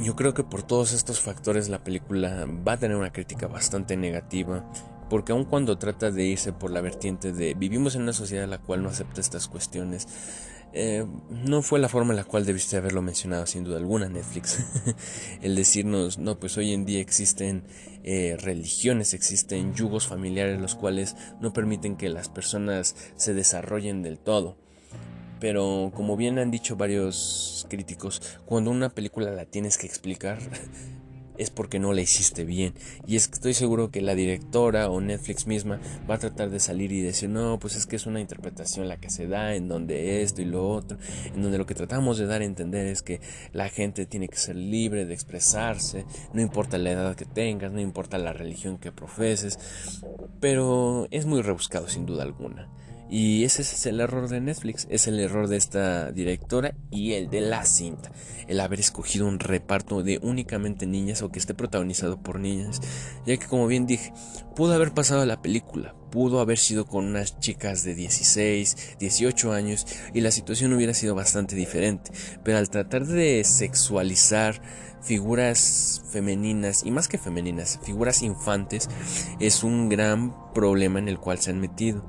Yo 0.00 0.14
creo 0.14 0.34
que 0.34 0.44
por 0.44 0.62
todos 0.62 0.92
estos 0.92 1.20
factores 1.20 1.68
la 1.68 1.82
película 1.82 2.46
va 2.46 2.72
a 2.72 2.78
tener 2.78 2.96
una 2.96 3.12
crítica 3.12 3.46
bastante 3.46 3.96
negativa, 3.96 4.70
porque 5.08 5.32
aun 5.32 5.44
cuando 5.44 5.78
trata 5.78 6.10
de 6.10 6.24
irse 6.24 6.52
por 6.52 6.70
la 6.70 6.82
vertiente 6.82 7.32
de 7.32 7.54
vivimos 7.54 7.94
en 7.94 8.02
una 8.02 8.12
sociedad 8.12 8.46
la 8.46 8.58
cual 8.58 8.82
no 8.82 8.90
acepta 8.90 9.22
estas 9.22 9.48
cuestiones, 9.48 10.06
eh, 10.78 11.06
no 11.30 11.62
fue 11.62 11.78
la 11.78 11.88
forma 11.88 12.12
en 12.12 12.18
la 12.18 12.24
cual 12.24 12.44
debiste 12.44 12.76
haberlo 12.76 13.00
mencionado, 13.00 13.46
sin 13.46 13.64
duda 13.64 13.78
alguna, 13.78 14.10
Netflix. 14.10 14.58
el 15.40 15.54
decirnos, 15.54 16.18
no, 16.18 16.38
pues 16.38 16.58
hoy 16.58 16.74
en 16.74 16.84
día 16.84 17.00
existen 17.00 17.64
eh, 18.04 18.36
religiones, 18.38 19.14
existen 19.14 19.74
yugos 19.74 20.06
familiares 20.06 20.60
los 20.60 20.74
cuales 20.74 21.16
no 21.40 21.54
permiten 21.54 21.96
que 21.96 22.10
las 22.10 22.28
personas 22.28 22.94
se 23.16 23.32
desarrollen 23.32 24.02
del 24.02 24.18
todo. 24.18 24.58
Pero 25.40 25.92
como 25.94 26.16
bien 26.16 26.38
han 26.38 26.50
dicho 26.50 26.76
varios 26.76 27.66
críticos, 27.68 28.22
cuando 28.46 28.70
una 28.70 28.88
película 28.88 29.30
la 29.30 29.44
tienes 29.44 29.76
que 29.76 29.86
explicar, 29.86 30.38
es 31.38 31.50
porque 31.50 31.78
no 31.78 31.92
la 31.92 32.00
hiciste 32.00 32.44
bien. 32.44 32.74
Y 33.06 33.16
es 33.16 33.28
que 33.28 33.34
estoy 33.34 33.54
seguro 33.54 33.90
que 33.90 34.00
la 34.00 34.14
directora 34.14 34.88
o 34.90 35.00
Netflix 35.00 35.46
misma 35.46 35.80
va 36.08 36.16
a 36.16 36.18
tratar 36.18 36.50
de 36.50 36.60
salir 36.60 36.92
y 36.92 37.00
decir, 37.00 37.28
no, 37.28 37.58
pues 37.58 37.76
es 37.76 37.86
que 37.86 37.96
es 37.96 38.06
una 38.06 38.20
interpretación 38.20 38.88
la 38.88 38.98
que 38.98 39.10
se 39.10 39.26
da, 39.26 39.54
en 39.54 39.68
donde 39.68 40.22
esto 40.22 40.42
y 40.42 40.46
lo 40.46 40.68
otro, 40.68 40.98
en 41.34 41.42
donde 41.42 41.58
lo 41.58 41.66
que 41.66 41.74
tratamos 41.74 42.18
de 42.18 42.26
dar 42.26 42.40
a 42.40 42.44
entender 42.44 42.86
es 42.86 43.02
que 43.02 43.20
la 43.52 43.68
gente 43.68 44.06
tiene 44.06 44.28
que 44.28 44.36
ser 44.38 44.56
libre 44.56 45.06
de 45.06 45.14
expresarse, 45.14 46.04
no 46.32 46.40
importa 46.40 46.78
la 46.78 46.92
edad 46.92 47.16
que 47.16 47.24
tengas, 47.24 47.72
no 47.72 47.80
importa 47.80 48.18
la 48.18 48.32
religión 48.32 48.78
que 48.78 48.92
profeses, 48.92 49.58
pero 50.40 51.06
es 51.10 51.26
muy 51.26 51.42
rebuscado 51.42 51.88
sin 51.88 52.06
duda 52.06 52.22
alguna. 52.22 52.68
Y 53.08 53.44
ese 53.44 53.62
es 53.62 53.86
el 53.86 54.00
error 54.00 54.28
de 54.28 54.40
Netflix, 54.40 54.86
es 54.90 55.06
el 55.06 55.20
error 55.20 55.46
de 55.46 55.56
esta 55.56 56.10
directora 56.10 56.74
y 56.90 57.12
el 57.12 57.30
de 57.30 57.40
la 57.40 57.64
cinta. 57.64 58.10
El 58.48 58.58
haber 58.58 58.80
escogido 58.80 59.26
un 59.26 59.38
reparto 59.38 60.02
de 60.02 60.18
únicamente 60.22 60.86
niñas 60.86 61.22
o 61.22 61.30
que 61.30 61.38
esté 61.38 61.54
protagonizado 61.54 62.20
por 62.20 62.40
niñas. 62.40 62.80
Ya 63.24 63.36
que 63.36 63.46
como 63.46 63.68
bien 63.68 63.86
dije, 63.86 64.12
pudo 64.56 64.74
haber 64.74 64.92
pasado 64.92 65.24
la 65.24 65.40
película, 65.40 65.94
pudo 66.10 66.40
haber 66.40 66.58
sido 66.58 66.86
con 66.86 67.04
unas 67.04 67.38
chicas 67.38 67.84
de 67.84 67.94
16, 67.94 68.96
18 68.98 69.52
años 69.52 69.86
y 70.12 70.20
la 70.20 70.32
situación 70.32 70.72
hubiera 70.72 70.94
sido 70.94 71.14
bastante 71.14 71.54
diferente. 71.54 72.10
Pero 72.42 72.58
al 72.58 72.70
tratar 72.70 73.06
de 73.06 73.44
sexualizar 73.44 74.60
figuras 75.00 76.02
femeninas 76.10 76.84
y 76.84 76.90
más 76.90 77.06
que 77.06 77.18
femeninas, 77.18 77.78
figuras 77.84 78.22
infantes, 78.22 78.88
es 79.38 79.62
un 79.62 79.88
gran 79.88 80.52
problema 80.52 80.98
en 80.98 81.08
el 81.08 81.20
cual 81.20 81.38
se 81.38 81.50
han 81.50 81.60
metido 81.60 82.04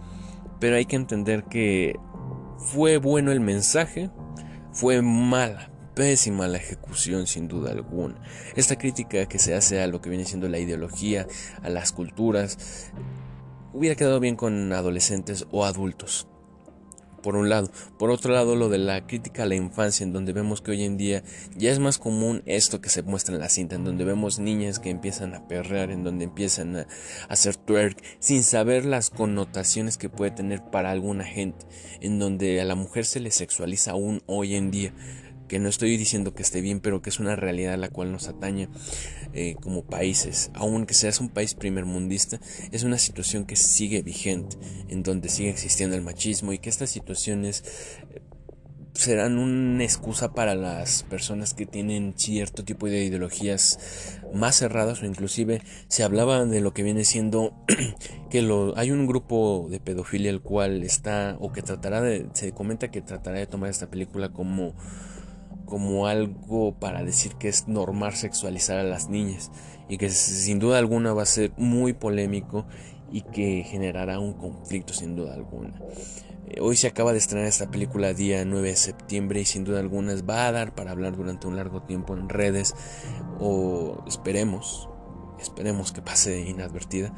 pero 0.59 0.75
hay 0.75 0.85
que 0.85 0.95
entender 0.95 1.43
que 1.43 1.99
fue 2.57 2.97
bueno 2.97 3.31
el 3.31 3.39
mensaje, 3.39 4.09
fue 4.71 5.01
mala 5.01 5.71
pésima 5.97 6.47
la 6.47 6.57
ejecución 6.57 7.25
sin 7.25 7.47
duda 7.47 7.71
alguna. 7.71 8.21
Esta 8.55 8.77
crítica 8.77 9.25
que 9.25 9.39
se 9.39 9.55
hace 9.55 9.81
a 9.81 9.87
lo 9.87 9.99
que 9.99 10.09
viene 10.09 10.25
siendo 10.25 10.47
la 10.47 10.59
ideología, 10.59 11.25
a 11.63 11.69
las 11.69 11.91
culturas, 11.91 12.91
hubiera 13.73 13.95
quedado 13.95 14.19
bien 14.19 14.35
con 14.35 14.71
adolescentes 14.73 15.47
o 15.49 15.65
adultos 15.65 16.27
por 17.27 17.35
un 17.35 17.49
lado. 17.49 17.69
Por 17.99 18.09
otro 18.09 18.31
lado, 18.31 18.55
lo 18.55 18.69
de 18.69 18.77
la 18.77 19.05
crítica 19.05 19.43
a 19.43 19.45
la 19.47 19.55
infancia, 19.55 20.05
en 20.05 20.13
donde 20.13 20.31
vemos 20.31 20.61
que 20.61 20.71
hoy 20.71 20.85
en 20.85 20.95
día 20.95 21.23
ya 21.57 21.71
es 21.71 21.77
más 21.77 21.97
común 21.97 22.41
esto 22.45 22.79
que 22.79 22.87
se 22.87 23.03
muestra 23.03 23.35
en 23.35 23.41
la 23.41 23.49
cinta, 23.49 23.75
en 23.75 23.83
donde 23.83 24.05
vemos 24.05 24.39
niñas 24.39 24.79
que 24.79 24.91
empiezan 24.91 25.35
a 25.35 25.45
perrear, 25.45 25.91
en 25.91 26.05
donde 26.05 26.23
empiezan 26.23 26.77
a 26.77 26.87
hacer 27.27 27.57
twerk, 27.57 28.01
sin 28.19 28.43
saber 28.43 28.85
las 28.85 29.09
connotaciones 29.09 29.97
que 29.97 30.07
puede 30.07 30.31
tener 30.31 30.61
para 30.71 30.89
alguna 30.89 31.25
gente, 31.25 31.65
en 31.99 32.17
donde 32.17 32.61
a 32.61 32.63
la 32.63 32.75
mujer 32.75 33.03
se 33.03 33.19
le 33.19 33.31
sexualiza 33.31 33.91
aún 33.91 34.23
hoy 34.25 34.55
en 34.55 34.71
día 34.71 34.93
que 35.47 35.59
no 35.59 35.69
estoy 35.69 35.97
diciendo 35.97 36.33
que 36.33 36.43
esté 36.43 36.61
bien, 36.61 36.79
pero 36.79 37.01
que 37.01 37.09
es 37.09 37.19
una 37.19 37.35
realidad 37.35 37.73
a 37.73 37.77
la 37.77 37.89
cual 37.89 38.11
nos 38.11 38.27
atañe 38.27 38.69
eh, 39.33 39.55
como 39.61 39.85
países. 39.85 40.51
Aunque 40.53 40.93
seas 40.93 41.19
un 41.19 41.29
país 41.29 41.53
primermundista, 41.53 42.39
es 42.71 42.83
una 42.83 42.97
situación 42.97 43.45
que 43.45 43.55
sigue 43.55 44.01
vigente, 44.01 44.57
en 44.89 45.03
donde 45.03 45.29
sigue 45.29 45.49
existiendo 45.49 45.95
el 45.95 46.01
machismo 46.01 46.53
y 46.53 46.59
que 46.59 46.69
estas 46.69 46.89
situaciones 46.89 47.63
eh, 48.13 48.21
serán 48.97 49.37
una 49.37 49.83
excusa 49.83 50.33
para 50.33 50.55
las 50.55 51.03
personas 51.03 51.53
que 51.53 51.67
tienen 51.67 52.15
cierto 52.17 52.65
tipo 52.65 52.87
de 52.87 53.03
ideologías 53.03 53.77
más 54.33 54.57
cerradas 54.57 55.01
o 55.01 55.05
inclusive 55.05 55.61
se 55.87 56.03
hablaba 56.03 56.45
de 56.45 56.61
lo 56.61 56.73
que 56.73 56.81
viene 56.81 57.05
siendo 57.05 57.53
que 58.31 58.41
lo, 58.41 58.75
hay 58.75 58.89
un 58.89 59.05
grupo 59.05 59.67
de 59.69 59.79
pedofilia 59.79 60.31
el 60.31 60.41
cual 60.41 60.83
está 60.83 61.37
o 61.39 61.53
que 61.53 61.61
tratará 61.61 62.01
de 62.01 62.27
se 62.33 62.53
comenta 62.53 62.89
que 62.89 63.01
tratará 63.01 63.37
de 63.37 63.45
tomar 63.45 63.69
esta 63.69 63.89
película 63.89 64.29
como 64.29 64.73
como 65.67 66.07
algo 66.07 66.73
para 66.79 67.03
decir 67.03 67.35
que 67.35 67.49
es 67.49 67.67
normal 67.67 68.15
sexualizar 68.15 68.79
a 68.79 68.83
las 68.83 69.09
niñas 69.09 69.51
y 69.87 69.97
que 69.97 70.09
sin 70.09 70.57
duda 70.57 70.79
alguna 70.79 71.13
va 71.13 71.23
a 71.23 71.27
ser 71.27 71.51
muy 71.57 71.93
polémico 71.93 72.65
y 73.11 73.21
que 73.21 73.63
generará 73.63 74.19
un 74.19 74.33
conflicto 74.33 74.93
sin 74.93 75.15
duda 75.15 75.35
alguna. 75.35 75.79
Eh, 76.47 76.59
hoy 76.61 76.75
se 76.75 76.87
acaba 76.87 77.11
de 77.11 77.19
estrenar 77.19 77.47
esta 77.47 77.69
película 77.69 78.13
día 78.13 78.43
9 78.43 78.69
de 78.69 78.75
septiembre 78.75 79.41
y 79.41 79.45
sin 79.45 79.63
duda 79.63 79.79
alguna 79.79 80.15
va 80.27 80.47
a 80.47 80.51
dar 80.51 80.73
para 80.73 80.91
hablar 80.91 81.15
durante 81.15 81.45
un 81.45 81.55
largo 81.55 81.83
tiempo 81.83 82.15
en 82.15 82.29
redes 82.29 82.73
o 83.39 84.03
esperemos, 84.07 84.89
esperemos 85.39 85.91
que 85.91 86.01
pase 86.01 86.41
inadvertida 86.41 87.13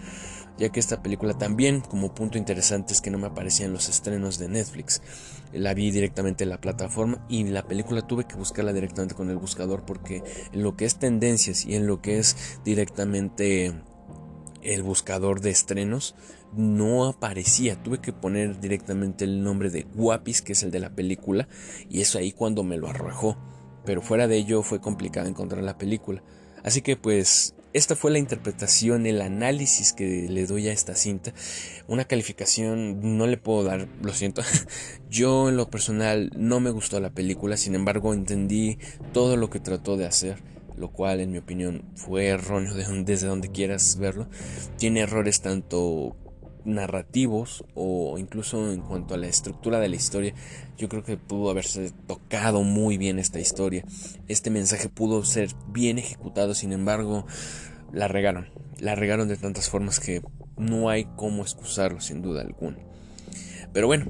ya 0.60 0.70
que 0.70 0.80
esta 0.80 1.02
película 1.02 1.34
también, 1.34 1.80
como 1.80 2.14
punto 2.14 2.38
interesante, 2.38 2.94
es 2.94 3.02
que 3.02 3.10
no 3.10 3.18
me 3.18 3.28
aparecía 3.28 3.66
en 3.66 3.74
los 3.74 3.88
estrenos 3.88 4.38
de 4.38 4.50
Netflix. 4.50 5.02
La 5.52 5.74
vi 5.74 5.92
directamente 5.92 6.44
en 6.44 6.52
la 6.52 6.62
plataforma 6.62 7.26
y 7.28 7.44
la 7.46 7.68
película 7.68 8.02
tuve 8.02 8.26
que 8.26 8.36
buscarla 8.36 8.74
directamente 8.74 9.16
con 9.16 9.30
el 9.30 9.38
buscador 9.38 9.84
porque 9.86 10.24
en 10.52 10.64
lo 10.64 10.76
que 10.76 10.86
es 10.86 11.00
tendencias 11.00 11.66
y 11.66 11.76
en 11.76 11.88
lo 11.88 12.02
que 12.02 12.20
es 12.20 12.60
directamente 12.64 13.74
el 14.62 14.84
buscador 14.84 15.42
de 15.42 15.50
estrenos 15.50 16.16
no 16.54 17.06
aparecía. 17.06 17.82
Tuve 17.82 18.00
que 18.00 18.14
poner 18.14 18.60
directamente 18.60 19.26
el 19.26 19.44
nombre 19.44 19.70
de 19.70 19.84
Guapis, 19.84 20.42
que 20.42 20.54
es 20.54 20.64
el 20.64 20.72
de 20.72 20.80
la 20.80 20.90
película, 20.92 21.48
y 21.90 22.02
eso 22.02 22.18
ahí 22.18 22.32
cuando 22.32 22.64
me 22.64 22.78
lo 22.78 22.88
arrojó. 22.88 23.38
Pero 23.86 24.02
fuera 24.02 24.28
de 24.28 24.38
ello 24.38 24.62
fue 24.64 24.82
complicado 24.82 25.28
encontrar 25.28 25.64
la 25.64 25.78
película. 25.78 26.24
Así 26.64 26.82
que 26.82 26.98
pues 26.98 27.56
esta 27.73 27.95
fue 27.95 28.12
la 28.12 28.19
interpretación, 28.19 29.05
el 29.05 29.21
análisis 29.21 29.93
que 29.93 30.27
le 30.29 30.45
doy 30.45 30.67
a 30.67 30.73
esta 30.73 30.95
cinta. 30.95 31.34
Una 31.88 32.05
calificación 32.05 33.17
no 33.17 33.27
le 33.27 33.38
puedo 33.38 33.63
dar, 33.63 33.88
lo 34.01 34.13
siento. 34.13 34.41
Yo 35.10 35.49
en 35.49 35.58
lo 35.58 35.69
personal 35.69 36.32
no 36.36 36.60
me 36.60 36.71
gustó 36.71 36.99
la 36.99 37.12
película, 37.12 37.58
sin 37.58 37.75
embargo 37.75 38.13
entendí 38.13 38.79
todo 39.13 39.38
lo 39.38 39.49
que 39.49 39.60
trató 39.60 39.97
de 39.97 40.05
hacer, 40.05 40.41
lo 40.75 40.91
cual 40.91 41.19
en 41.19 41.32
mi 41.32 41.38
opinión 41.38 41.84
fue 41.95 42.27
erróneo 42.27 42.73
desde 42.73 43.27
donde 43.27 43.51
quieras 43.51 43.97
verlo. 43.97 44.27
Tiene 44.77 45.01
errores 45.01 45.41
tanto 45.41 46.15
narrativos 46.65 47.63
o 47.76 48.17
incluso 48.17 48.72
en 48.72 48.82
cuanto 48.82 49.13
a 49.13 49.17
la 49.17 49.28
estructura 49.28 49.80
de 49.80 49.89
la 49.89 49.95
historia, 49.95 50.34
yo 50.78 50.89
creo 50.89 51.04
que 51.04 51.17
pudo 51.17 51.50
haberse 51.50 51.91
tocado 52.08 52.63
muy 52.63 52.98
bien 52.98 53.19
esta 53.19 53.39
historia. 53.39 53.84
Este 54.28 54.50
mensaje 54.50 54.89
pudo 54.89 55.24
ser 55.26 55.50
bien 55.67 55.98
ejecutado, 55.98 56.54
sin 56.54 56.74
embargo, 56.74 57.26
la 57.91 58.08
regaron. 58.08 58.48
La 58.80 58.95
regaron 58.95 59.28
de 59.28 59.38
tantas 59.38 59.69
formas 59.69 60.00
que 60.00 60.22
no 60.58 60.89
hay 60.89 61.06
cómo 61.15 61.43
excusarlo, 61.43 62.00
sin 62.02 62.22
duda 62.22 62.41
alguna. 62.41 62.78
Pero 63.74 63.88
bueno, 63.88 64.06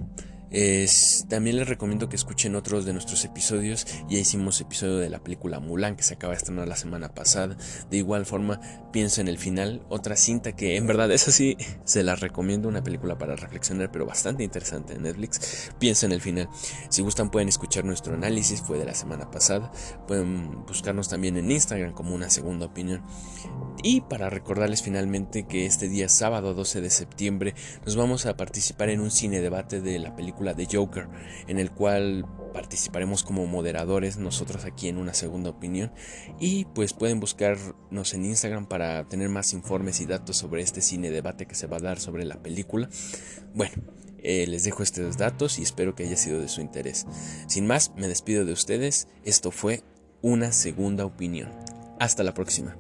también 1.30 1.58
les 1.58 1.68
recomiendo 1.68 2.10
que 2.10 2.16
escuchen 2.16 2.56
otros 2.56 2.86
de 2.86 2.94
nuestros 2.94 3.24
episodios. 3.26 3.86
Ya 4.10 4.18
hicimos 4.18 4.60
episodio 4.62 4.98
de 4.98 5.10
la 5.10 5.20
película 5.20 5.60
Mulan 5.60 5.96
que 5.96 6.04
se 6.04 6.16
acaba 6.16 6.34
de 6.34 6.38
estrenar 6.38 6.68
la 6.68 6.76
semana 6.76 7.14
pasada. 7.14 7.58
De 7.90 7.98
igual 7.98 8.26
forma, 8.26 8.60
pienso 8.92 9.22
en 9.22 9.28
el 9.28 9.38
final. 9.38 9.84
Otra 9.90 10.16
cinta 10.16 10.56
que 10.56 10.76
en 10.76 10.88
verdad 10.88 11.12
es 11.12 11.28
así, 11.28 11.58
se 11.84 12.04
la 12.04 12.16
recomiendo. 12.16 12.68
Una 12.68 12.84
película 12.84 13.18
para 13.18 13.36
reflexionar, 13.36 13.92
pero 13.92 14.06
bastante 14.06 14.44
interesante 14.44 14.94
en 14.94 15.04
Netflix. 15.04 15.72
Pienso 15.80 16.06
en 16.06 16.12
el 16.12 16.22
final. 16.22 16.50
Si 16.90 17.02
gustan, 17.02 17.30
pueden 17.30 17.50
escuchar 17.50 17.86
nuestro 17.86 18.14
análisis. 18.14 18.62
Fue 18.62 18.78
de 18.78 18.86
la 18.86 18.96
semana 18.96 19.30
pasada. 19.30 19.72
Pueden 20.08 20.66
buscarnos 20.66 21.10
también 21.10 21.38
en 21.38 21.52
Instagram 21.52 21.94
como 21.94 22.16
una 22.16 22.30
segunda 22.30 22.66
opinión. 22.66 23.04
Y 23.84 24.02
para 24.02 24.30
recordarles 24.30 24.82
finalmente 24.82 25.48
que 25.48 25.66
este 25.66 25.88
día 25.88 26.10
sábado 26.10 26.54
12 26.54 26.82
de 26.82 26.90
septiembre 26.90 27.56
nos 27.86 27.96
vamos 27.96 28.26
a 28.26 28.36
participar 28.36 28.90
en 28.90 29.00
un 29.00 29.12
cine 29.12 29.40
debate 29.40 29.80
de 29.80 30.00
la 30.00 30.16
de 30.40 30.68
Joker, 30.72 31.08
en 31.48 31.60
el 31.60 31.72
cual 31.72 32.26
participaremos 32.54 33.24
como 33.24 33.46
moderadores 33.46 34.18
nosotros 34.18 34.66
aquí 34.66 34.88
en 34.88 34.98
una 34.98 35.14
segunda 35.14 35.50
opinión 35.50 35.92
y 36.40 36.66
pues 36.66 36.94
pueden 36.94 37.20
buscarnos 37.20 38.14
en 38.14 38.26
Instagram 38.26 38.66
para 38.66 39.08
tener 39.08 39.30
más 39.30 39.54
informes 39.54 40.02
y 40.02 40.06
datos 40.06 40.38
sobre 40.38 40.62
este 40.62 40.82
cine 40.82 41.12
debate 41.12 41.46
que 41.46 41.56
se 41.56 41.68
va 41.68 41.78
a 41.78 41.82
dar 41.82 42.00
sobre 42.00 42.26
la 42.26 42.42
película. 42.42 42.90
Bueno, 43.54 43.76
eh, 44.18 44.48
les 44.48 44.64
dejo 44.64 44.84
estos 44.84 45.18
datos 45.18 45.60
y 45.60 45.64
espero 45.64 45.96
que 45.96 46.04
haya 46.04 46.18
sido 46.18 46.42
de 46.42 46.48
su 46.48 46.62
interés. 46.62 47.06
Sin 47.48 47.68
más, 47.68 47.92
me 47.96 48.08
despido 48.08 48.46
de 48.46 48.54
ustedes. 48.54 49.08
Esto 49.24 49.52
fue 49.52 49.84
una 50.22 50.52
segunda 50.52 51.06
opinión. 51.06 51.50
Hasta 52.00 52.24
la 52.24 52.34
próxima. 52.34 52.76